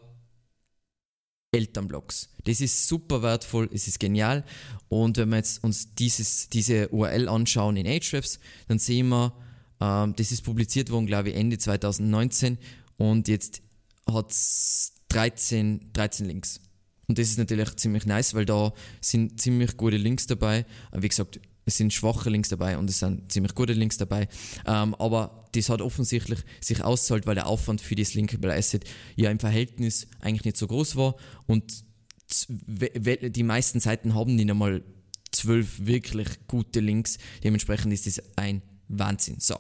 Elternblogs. 1.52 2.30
Das 2.46 2.62
ist 2.62 2.88
super 2.88 3.22
wertvoll, 3.22 3.70
es 3.74 3.88
ist 3.88 4.00
genial. 4.00 4.46
Und 4.88 5.18
wenn 5.18 5.30
wir 5.30 5.38
jetzt 5.38 5.64
uns 5.64 5.94
dieses, 5.96 6.50
diese 6.50 6.90
URL 6.90 7.28
anschauen 7.28 7.76
in 7.76 7.88
Ahrefs, 7.88 8.40
dann 8.68 8.80
sehen 8.80 9.10
wir, 9.10 9.34
ähm, 9.82 10.16
das 10.16 10.32
ist 10.32 10.44
publiziert 10.44 10.90
worden, 10.90 11.08
glaube 11.08 11.30
ich, 11.30 11.36
Ende 11.36 11.58
2019 11.58 12.58
und 12.98 13.28
jetzt 13.28 13.62
hat 14.08 14.32
es 14.32 14.94
13, 15.10 15.92
13 15.94 16.26
Links. 16.26 16.62
Und 17.08 17.20
das 17.20 17.28
ist 17.28 17.38
natürlich 17.38 17.76
ziemlich 17.76 18.06
nice, 18.06 18.34
weil 18.34 18.46
da 18.46 18.74
sind 19.02 19.42
ziemlich 19.42 19.76
gute 19.76 19.98
Links 19.98 20.28
dabei. 20.28 20.66
Wie 20.94 21.10
gesagt, 21.10 21.42
es 21.66 21.78
sind 21.78 21.94
schwache 21.94 22.30
Links 22.30 22.50
dabei 22.50 22.78
und 22.78 22.90
es 22.90 23.00
sind 23.00 23.32
ziemlich 23.32 23.56
gute 23.56 23.74
Links 23.74 23.98
dabei. 23.98 24.28
Ähm, 24.66 24.96
aber 24.96 25.48
das 25.54 25.70
hat 25.70 25.82
offensichtlich 25.82 26.40
sich 26.60 26.84
auszahlt, 26.84 27.28
weil 27.28 27.36
der 27.36 27.48
Aufwand 27.48 27.82
für 27.82 27.96
das 27.96 28.14
Linkable 28.14 28.54
Asset 28.54 28.86
ja 29.16 29.30
im 29.30 29.40
Verhältnis 29.40 30.08
eigentlich 30.20 30.46
nicht 30.46 30.58
so 30.58 30.68
groß 30.68 30.96
war 30.96 31.16
und 31.48 31.84
die 32.50 33.44
meisten 33.44 33.82
Seiten 33.82 34.16
haben 34.16 34.36
nicht 34.36 34.50
einmal 34.50 34.84
zwölf 35.32 35.86
wirklich 35.86 36.28
gute 36.48 36.80
Links. 36.80 37.18
Dementsprechend 37.44 37.92
ist 37.94 38.08
das 38.08 38.24
ein 38.38 38.62
Wahnsinn. 38.88 39.36
So. 39.40 39.58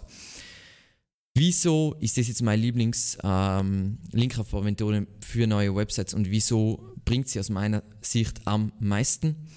Wieso 1.33 1.95
ist 2.01 2.17
das 2.17 2.27
jetzt 2.27 2.41
meine 2.41 2.61
Lieblings-Linkaufbau-Methode 2.61 4.97
ähm, 4.97 5.07
für 5.21 5.47
neue 5.47 5.73
Websites 5.75 6.13
und 6.13 6.29
wieso 6.29 6.93
bringt 7.05 7.29
sie 7.29 7.39
aus 7.39 7.49
meiner 7.49 7.83
Sicht 8.01 8.45
am 8.45 8.73
meisten? 8.79 9.47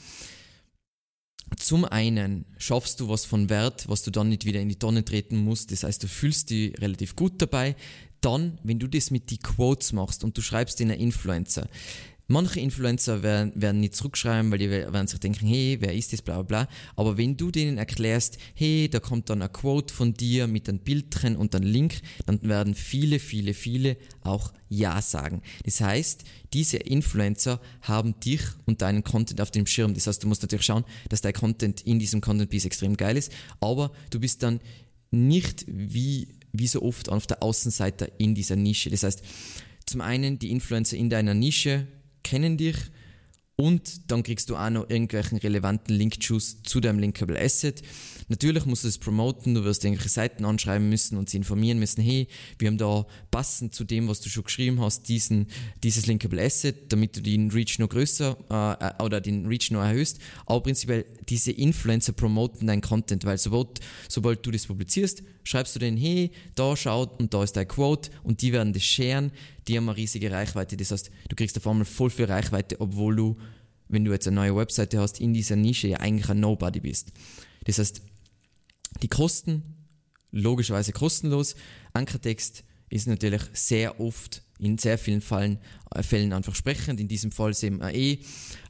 Zum 1.56 1.84
einen 1.84 2.44
schaffst 2.58 3.00
du 3.00 3.08
was 3.08 3.24
von 3.24 3.48
Wert, 3.50 3.88
was 3.88 4.02
du 4.02 4.10
dann 4.10 4.28
nicht 4.28 4.44
wieder 4.44 4.60
in 4.60 4.68
die 4.68 4.78
Tonne 4.78 5.04
treten 5.04 5.36
musst. 5.36 5.72
Das 5.72 5.82
heißt, 5.84 6.02
du 6.02 6.08
fühlst 6.08 6.50
dich 6.50 6.80
relativ 6.80 7.16
gut 7.16 7.40
dabei. 7.40 7.76
Dann, 8.20 8.58
wenn 8.62 8.78
du 8.78 8.88
das 8.88 9.10
mit 9.10 9.30
die 9.30 9.38
Quotes 9.38 9.92
machst 9.92 10.24
und 10.24 10.36
du 10.36 10.42
schreibst 10.42 10.80
in 10.80 10.90
einen 10.90 11.00
Influencer, 11.00 11.68
Manche 12.26 12.60
Influencer 12.60 13.22
werden, 13.22 13.52
werden 13.54 13.80
nicht 13.80 13.94
zurückschreiben, 13.94 14.50
weil 14.50 14.58
die 14.58 14.70
werden 14.70 15.06
sich 15.06 15.20
denken, 15.20 15.46
hey, 15.46 15.76
wer 15.80 15.94
ist 15.94 16.12
das, 16.12 16.22
bla 16.22 16.42
bla 16.42 16.64
bla. 16.64 16.74
Aber 16.96 17.18
wenn 17.18 17.36
du 17.36 17.50
denen 17.50 17.76
erklärst, 17.76 18.38
hey, 18.54 18.88
da 18.90 18.98
kommt 18.98 19.28
dann 19.28 19.42
ein 19.42 19.52
Quote 19.52 19.92
von 19.92 20.14
dir 20.14 20.46
mit 20.46 20.68
einem 20.68 20.78
Bild 20.78 21.06
drin 21.10 21.36
und 21.36 21.54
einem 21.54 21.66
Link, 21.66 22.00
dann 22.24 22.40
werden 22.42 22.74
viele, 22.74 23.18
viele, 23.18 23.52
viele 23.52 23.98
auch 24.22 24.54
Ja 24.70 25.02
sagen. 25.02 25.42
Das 25.64 25.80
heißt, 25.82 26.24
diese 26.54 26.78
Influencer 26.78 27.60
haben 27.82 28.18
dich 28.20 28.40
und 28.64 28.80
deinen 28.80 29.04
Content 29.04 29.42
auf 29.42 29.50
dem 29.50 29.66
Schirm. 29.66 29.92
Das 29.92 30.06
heißt, 30.06 30.22
du 30.22 30.28
musst 30.28 30.42
natürlich 30.42 30.64
schauen, 30.64 30.84
dass 31.10 31.20
dein 31.20 31.34
Content 31.34 31.82
in 31.82 31.98
diesem 31.98 32.22
Content 32.22 32.48
Piece 32.48 32.64
extrem 32.64 32.96
geil 32.96 33.18
ist, 33.18 33.32
aber 33.60 33.92
du 34.10 34.18
bist 34.18 34.42
dann 34.42 34.60
nicht 35.10 35.64
wie 35.68 36.28
wie 36.54 36.68
so 36.68 36.82
oft 36.82 37.08
auf 37.08 37.26
der 37.26 37.42
Außenseite 37.42 38.12
in 38.16 38.34
dieser 38.34 38.56
Nische. 38.56 38.88
Das 38.88 39.02
heißt, 39.02 39.22
zum 39.86 40.00
einen 40.00 40.38
die 40.38 40.50
Influencer 40.50 40.96
in 40.96 41.10
deiner 41.10 41.34
Nische 41.34 41.86
kennen 42.24 42.56
dich 42.56 42.76
und 43.56 44.10
dann 44.10 44.24
kriegst 44.24 44.50
du 44.50 44.56
auch 44.56 44.70
noch 44.70 44.90
irgendwelchen 44.90 45.38
relevanten 45.38 45.94
Link-Juice 45.94 46.62
zu 46.64 46.80
deinem 46.80 46.98
Linkable 46.98 47.40
Asset. 47.40 47.82
Natürlich 48.28 48.64
musst 48.64 48.84
du 48.84 48.88
es 48.88 48.98
promoten, 48.98 49.54
du 49.54 49.64
wirst 49.64 49.84
irgendwelche 49.84 50.08
Seiten 50.08 50.44
anschreiben 50.44 50.88
müssen 50.88 51.18
und 51.18 51.28
sie 51.28 51.36
informieren 51.36 51.78
müssen, 51.78 52.02
hey, 52.02 52.28
wir 52.58 52.68
haben 52.68 52.78
da 52.78 53.06
passend 53.30 53.74
zu 53.74 53.84
dem, 53.84 54.08
was 54.08 54.20
du 54.20 54.28
schon 54.28 54.44
geschrieben 54.44 54.80
hast, 54.80 55.08
diesen, 55.08 55.46
dieses 55.82 56.06
Linkable 56.06 56.42
Asset, 56.42 56.92
damit 56.92 57.16
du 57.16 57.20
den 57.20 57.50
Reach 57.50 57.78
noch 57.78 57.88
größer 57.88 58.36
äh, 58.50 58.86
äh, 58.86 59.02
oder 59.02 59.20
den 59.20 59.46
Reach 59.46 59.70
noch 59.70 59.82
erhöhst. 59.82 60.18
Aber 60.46 60.62
prinzipiell, 60.62 61.04
diese 61.28 61.52
Influencer 61.52 62.12
promoten 62.12 62.66
dein 62.66 62.80
Content, 62.80 63.24
weil 63.24 63.38
sobald, 63.38 63.80
sobald 64.08 64.44
du 64.44 64.50
das 64.50 64.66
publizierst, 64.66 65.22
schreibst 65.42 65.74
du 65.74 65.78
denen, 65.78 65.96
hey, 65.96 66.30
da 66.54 66.76
schaut 66.76 67.20
und 67.20 67.34
da 67.34 67.42
ist 67.42 67.52
dein 67.52 67.68
Quote 67.68 68.10
und 68.22 68.42
die 68.42 68.52
werden 68.52 68.72
das 68.72 68.82
sharen, 68.82 69.32
die 69.68 69.76
haben 69.76 69.88
eine 69.88 69.96
riesige 69.96 70.30
Reichweite. 70.30 70.76
Das 70.76 70.90
heißt, 70.90 71.10
du 71.28 71.36
kriegst 71.36 71.56
auf 71.56 71.66
einmal 71.66 71.84
voll 71.84 72.10
viel 72.10 72.24
Reichweite, 72.26 72.80
obwohl 72.80 73.16
du, 73.16 73.36
wenn 73.88 74.04
du 74.04 74.12
jetzt 74.12 74.26
eine 74.26 74.36
neue 74.36 74.56
Webseite 74.56 74.98
hast, 74.98 75.20
in 75.20 75.34
dieser 75.34 75.56
Nische 75.56 75.88
ja 75.88 75.98
eigentlich 75.98 76.28
ein 76.30 76.40
Nobody 76.40 76.80
bist. 76.80 77.12
Das 77.64 77.78
heißt, 77.78 78.02
die 79.02 79.08
Kosten, 79.08 79.62
logischerweise 80.30 80.92
kostenlos. 80.92 81.54
Ankertext 81.92 82.64
ist 82.90 83.06
natürlich 83.06 83.42
sehr 83.52 84.00
oft 84.00 84.42
in 84.58 84.78
sehr 84.78 84.98
vielen 84.98 85.20
Fällen, 85.20 85.58
äh, 85.94 86.02
Fällen 86.02 86.32
einfach 86.32 86.54
sprechend. 86.54 87.00
In 87.00 87.08
diesem 87.08 87.32
Fall 87.32 87.54
sehen 87.54 87.78
wir 87.78 87.92
eh. 87.92 88.12
Äh, 88.12 88.18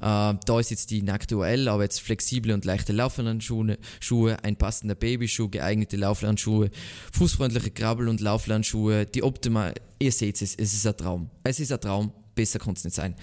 da 0.01 0.61
ist 0.61 0.71
jetzt 0.71 0.91
die 0.91 1.03
nackte 1.03 1.37
URL, 1.37 1.69
aber 1.69 1.83
jetzt 1.83 2.01
flexible 2.01 2.53
und 2.53 2.65
leichte 2.65 2.93
Lauflernschuhe, 2.93 3.79
Schuhe, 4.01 4.43
ein 4.43 4.57
passender 4.57 4.95
Babyschuh, 4.95 5.49
geeignete 5.49 5.97
Lauflernschuhe, 5.97 6.71
fußfreundliche 7.13 7.71
Krabbel- 7.71 8.09
und 8.09 8.21
Lauflernschuhe, 8.21 9.07
die 9.07 9.23
optimal, 9.23 9.75
ihr 9.99 10.13
seht 10.13 10.41
es, 10.41 10.55
es 10.55 10.73
ist 10.73 10.87
ein 10.87 10.97
Traum. 10.97 11.31
Es 11.43 11.61
ist 11.61 11.73
ein 11.73 11.81
Traum, 11.81 12.13
besser 12.35 12.59
kann 12.59 12.75
es 12.75 12.85
nicht 12.85 12.97
sein. 12.97 13.15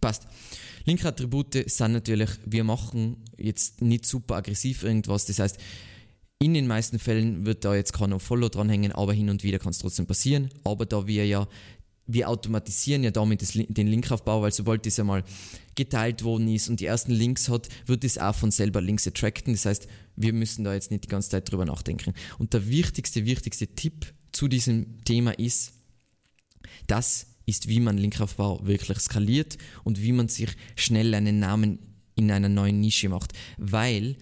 Passt. 0.00 0.26
Link-Attribute 0.84 1.70
sind 1.70 1.92
natürlich, 1.92 2.30
wir 2.46 2.64
machen 2.64 3.18
jetzt 3.36 3.82
nicht 3.82 4.06
super 4.06 4.36
aggressiv 4.36 4.84
irgendwas, 4.84 5.26
das 5.26 5.38
heißt, 5.38 5.58
in 6.40 6.54
den 6.54 6.66
meisten 6.66 6.98
Fällen 6.98 7.46
wird 7.46 7.64
da 7.64 7.74
jetzt 7.74 7.92
kein 7.92 8.18
Follow 8.20 8.48
dranhängen, 8.48 8.92
aber 8.92 9.12
hin 9.12 9.28
und 9.28 9.42
wieder 9.42 9.58
kann 9.58 9.70
es 9.70 9.78
trotzdem 9.78 10.06
passieren. 10.06 10.50
Aber 10.64 10.86
da 10.86 11.06
wir 11.06 11.26
ja, 11.26 11.48
wir 12.06 12.28
automatisieren 12.28 13.02
ja 13.02 13.10
damit 13.10 13.42
das, 13.42 13.52
den 13.52 13.88
Linkaufbau, 13.88 14.40
weil 14.42 14.52
sobald 14.52 14.86
das 14.86 15.00
einmal 15.00 15.24
geteilt 15.74 16.22
worden 16.22 16.48
ist 16.48 16.68
und 16.68 16.80
die 16.80 16.86
ersten 16.86 17.12
Links 17.12 17.48
hat, 17.48 17.68
wird 17.86 18.04
es 18.04 18.18
auch 18.18 18.34
von 18.34 18.52
selber 18.52 18.80
Links 18.80 19.06
attracten. 19.06 19.52
Das 19.52 19.66
heißt, 19.66 19.88
wir 20.14 20.32
müssen 20.32 20.64
da 20.64 20.74
jetzt 20.74 20.90
nicht 20.92 21.04
die 21.04 21.08
ganze 21.08 21.30
Zeit 21.30 21.50
drüber 21.50 21.64
nachdenken. 21.64 22.14
Und 22.38 22.54
der 22.54 22.68
wichtigste, 22.68 23.26
wichtigste 23.26 23.66
Tipp 23.66 24.12
zu 24.30 24.46
diesem 24.46 25.02
Thema 25.04 25.32
ist, 25.38 25.72
das 26.86 27.26
ist, 27.46 27.66
wie 27.66 27.80
man 27.80 27.98
Linkaufbau 27.98 28.64
wirklich 28.64 29.00
skaliert 29.00 29.58
und 29.82 30.00
wie 30.02 30.12
man 30.12 30.28
sich 30.28 30.50
schnell 30.76 31.14
einen 31.14 31.40
Namen 31.40 31.78
in 32.14 32.30
einer 32.30 32.48
neuen 32.48 32.80
Nische 32.80 33.08
macht. 33.08 33.32
Weil 33.56 34.16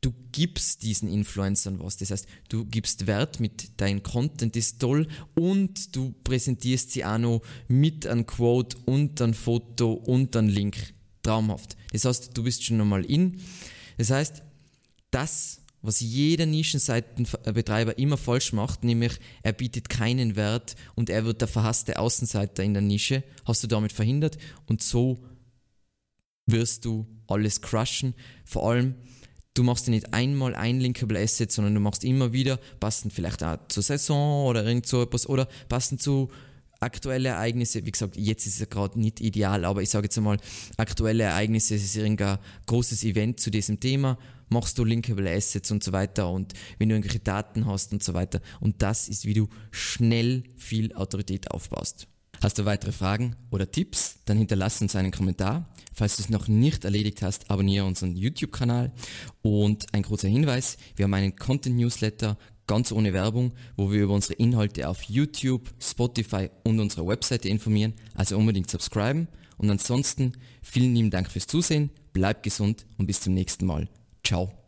du 0.00 0.12
gibst 0.32 0.82
diesen 0.82 1.08
Influencern 1.08 1.78
was. 1.80 1.96
Das 1.96 2.10
heißt, 2.10 2.26
du 2.48 2.64
gibst 2.64 3.06
Wert 3.06 3.40
mit 3.40 3.80
deinem 3.80 4.02
Content 4.02 4.56
ist 4.56 4.80
toll 4.80 5.08
und 5.34 5.94
du 5.96 6.14
präsentierst 6.24 6.92
sie 6.92 7.04
auch 7.04 7.18
noch 7.18 7.42
mit 7.68 8.06
einem 8.06 8.26
Quote 8.26 8.76
und 8.84 9.20
einem 9.20 9.34
Foto 9.34 9.92
und 9.92 10.36
einem 10.36 10.48
Link. 10.48 10.94
Traumhaft. 11.22 11.76
Das 11.92 12.04
heißt, 12.04 12.36
du 12.36 12.44
bist 12.44 12.62
schon 12.62 12.80
einmal 12.80 13.04
in. 13.04 13.40
Das 13.98 14.10
heißt, 14.10 14.42
das, 15.10 15.60
was 15.82 16.00
jeder 16.00 16.46
Nischenseitenbetreiber 16.46 17.98
immer 17.98 18.16
falsch 18.16 18.52
macht, 18.52 18.84
nämlich 18.84 19.14
er 19.42 19.52
bietet 19.52 19.88
keinen 19.88 20.36
Wert 20.36 20.76
und 20.94 21.10
er 21.10 21.24
wird 21.24 21.40
der 21.40 21.48
verhasste 21.48 21.98
Außenseiter 21.98 22.62
in 22.62 22.74
der 22.74 22.82
Nische, 22.82 23.24
hast 23.44 23.62
du 23.62 23.66
damit 23.66 23.92
verhindert 23.92 24.38
und 24.66 24.82
so 24.82 25.24
wirst 26.46 26.84
du 26.84 27.06
alles 27.26 27.60
crushen. 27.60 28.14
Vor 28.44 28.70
allem, 28.70 28.94
du 29.56 29.62
machst 29.62 29.88
nicht 29.88 30.12
einmal 30.12 30.54
ein 30.54 30.80
Linkable 30.80 31.18
Asset, 31.18 31.50
sondern 31.50 31.74
du 31.74 31.80
machst 31.80 32.04
immer 32.04 32.32
wieder, 32.32 32.58
passend 32.78 33.12
vielleicht 33.12 33.42
auch 33.42 33.58
zur 33.68 33.82
Saison 33.82 34.46
oder 34.46 34.64
irgend 34.64 34.86
so 34.86 35.02
etwas 35.02 35.28
oder 35.28 35.48
passend 35.68 36.02
zu 36.02 36.30
aktuelle 36.80 37.30
Ereignisse, 37.30 37.86
wie 37.86 37.90
gesagt, 37.90 38.16
jetzt 38.16 38.46
ist 38.46 38.54
es 38.54 38.60
ja 38.60 38.66
gerade 38.66 39.00
nicht 39.00 39.20
ideal, 39.20 39.64
aber 39.64 39.80
ich 39.80 39.88
sage 39.88 40.06
jetzt 40.06 40.18
einmal, 40.18 40.36
aktuelle 40.76 41.24
Ereignisse, 41.24 41.74
es 41.74 41.84
ist 41.84 41.96
irgendein 41.96 42.38
großes 42.66 43.02
Event 43.04 43.40
zu 43.40 43.50
diesem 43.50 43.80
Thema, 43.80 44.18
machst 44.50 44.78
du 44.78 44.84
Linkable 44.84 45.30
Assets 45.30 45.70
und 45.70 45.82
so 45.82 45.92
weiter 45.92 46.30
und 46.30 46.52
wenn 46.78 46.90
du 46.90 46.94
irgendwelche 46.94 47.20
Daten 47.20 47.66
hast 47.66 47.92
und 47.92 48.02
so 48.02 48.14
weiter. 48.14 48.40
Und 48.60 48.82
das 48.82 49.08
ist, 49.08 49.24
wie 49.24 49.34
du 49.34 49.48
schnell 49.70 50.44
viel 50.56 50.94
Autorität 50.94 51.50
aufbaust. 51.50 52.08
Hast 52.42 52.58
du 52.58 52.64
weitere 52.64 52.92
Fragen 52.92 53.36
oder 53.50 53.70
Tipps? 53.70 54.18
Dann 54.24 54.38
hinterlass 54.38 54.80
uns 54.80 54.96
einen 54.96 55.10
Kommentar. 55.10 55.68
Falls 55.92 56.16
du 56.16 56.22
es 56.22 56.28
noch 56.28 56.48
nicht 56.48 56.84
erledigt 56.84 57.22
hast, 57.22 57.50
abonniere 57.50 57.86
unseren 57.86 58.16
YouTube-Kanal. 58.16 58.92
Und 59.42 59.86
ein 59.94 60.02
kurzer 60.02 60.28
Hinweis, 60.28 60.76
wir 60.96 61.04
haben 61.04 61.14
einen 61.14 61.36
Content-Newsletter 61.36 62.36
ganz 62.66 62.92
ohne 62.92 63.12
Werbung, 63.12 63.52
wo 63.76 63.90
wir 63.90 64.02
über 64.02 64.14
unsere 64.14 64.34
Inhalte 64.34 64.88
auf 64.88 65.02
YouTube, 65.04 65.70
Spotify 65.80 66.50
und 66.64 66.80
unserer 66.80 67.06
Webseite 67.06 67.48
informieren. 67.48 67.94
Also 68.14 68.36
unbedingt 68.36 68.70
subscriben. 68.70 69.28
Und 69.56 69.70
ansonsten 69.70 70.32
vielen 70.62 70.94
lieben 70.94 71.10
Dank 71.10 71.30
fürs 71.30 71.46
Zusehen, 71.46 71.90
bleib 72.12 72.42
gesund 72.42 72.84
und 72.98 73.06
bis 73.06 73.20
zum 73.20 73.34
nächsten 73.34 73.66
Mal. 73.66 73.88
Ciao. 74.22 74.65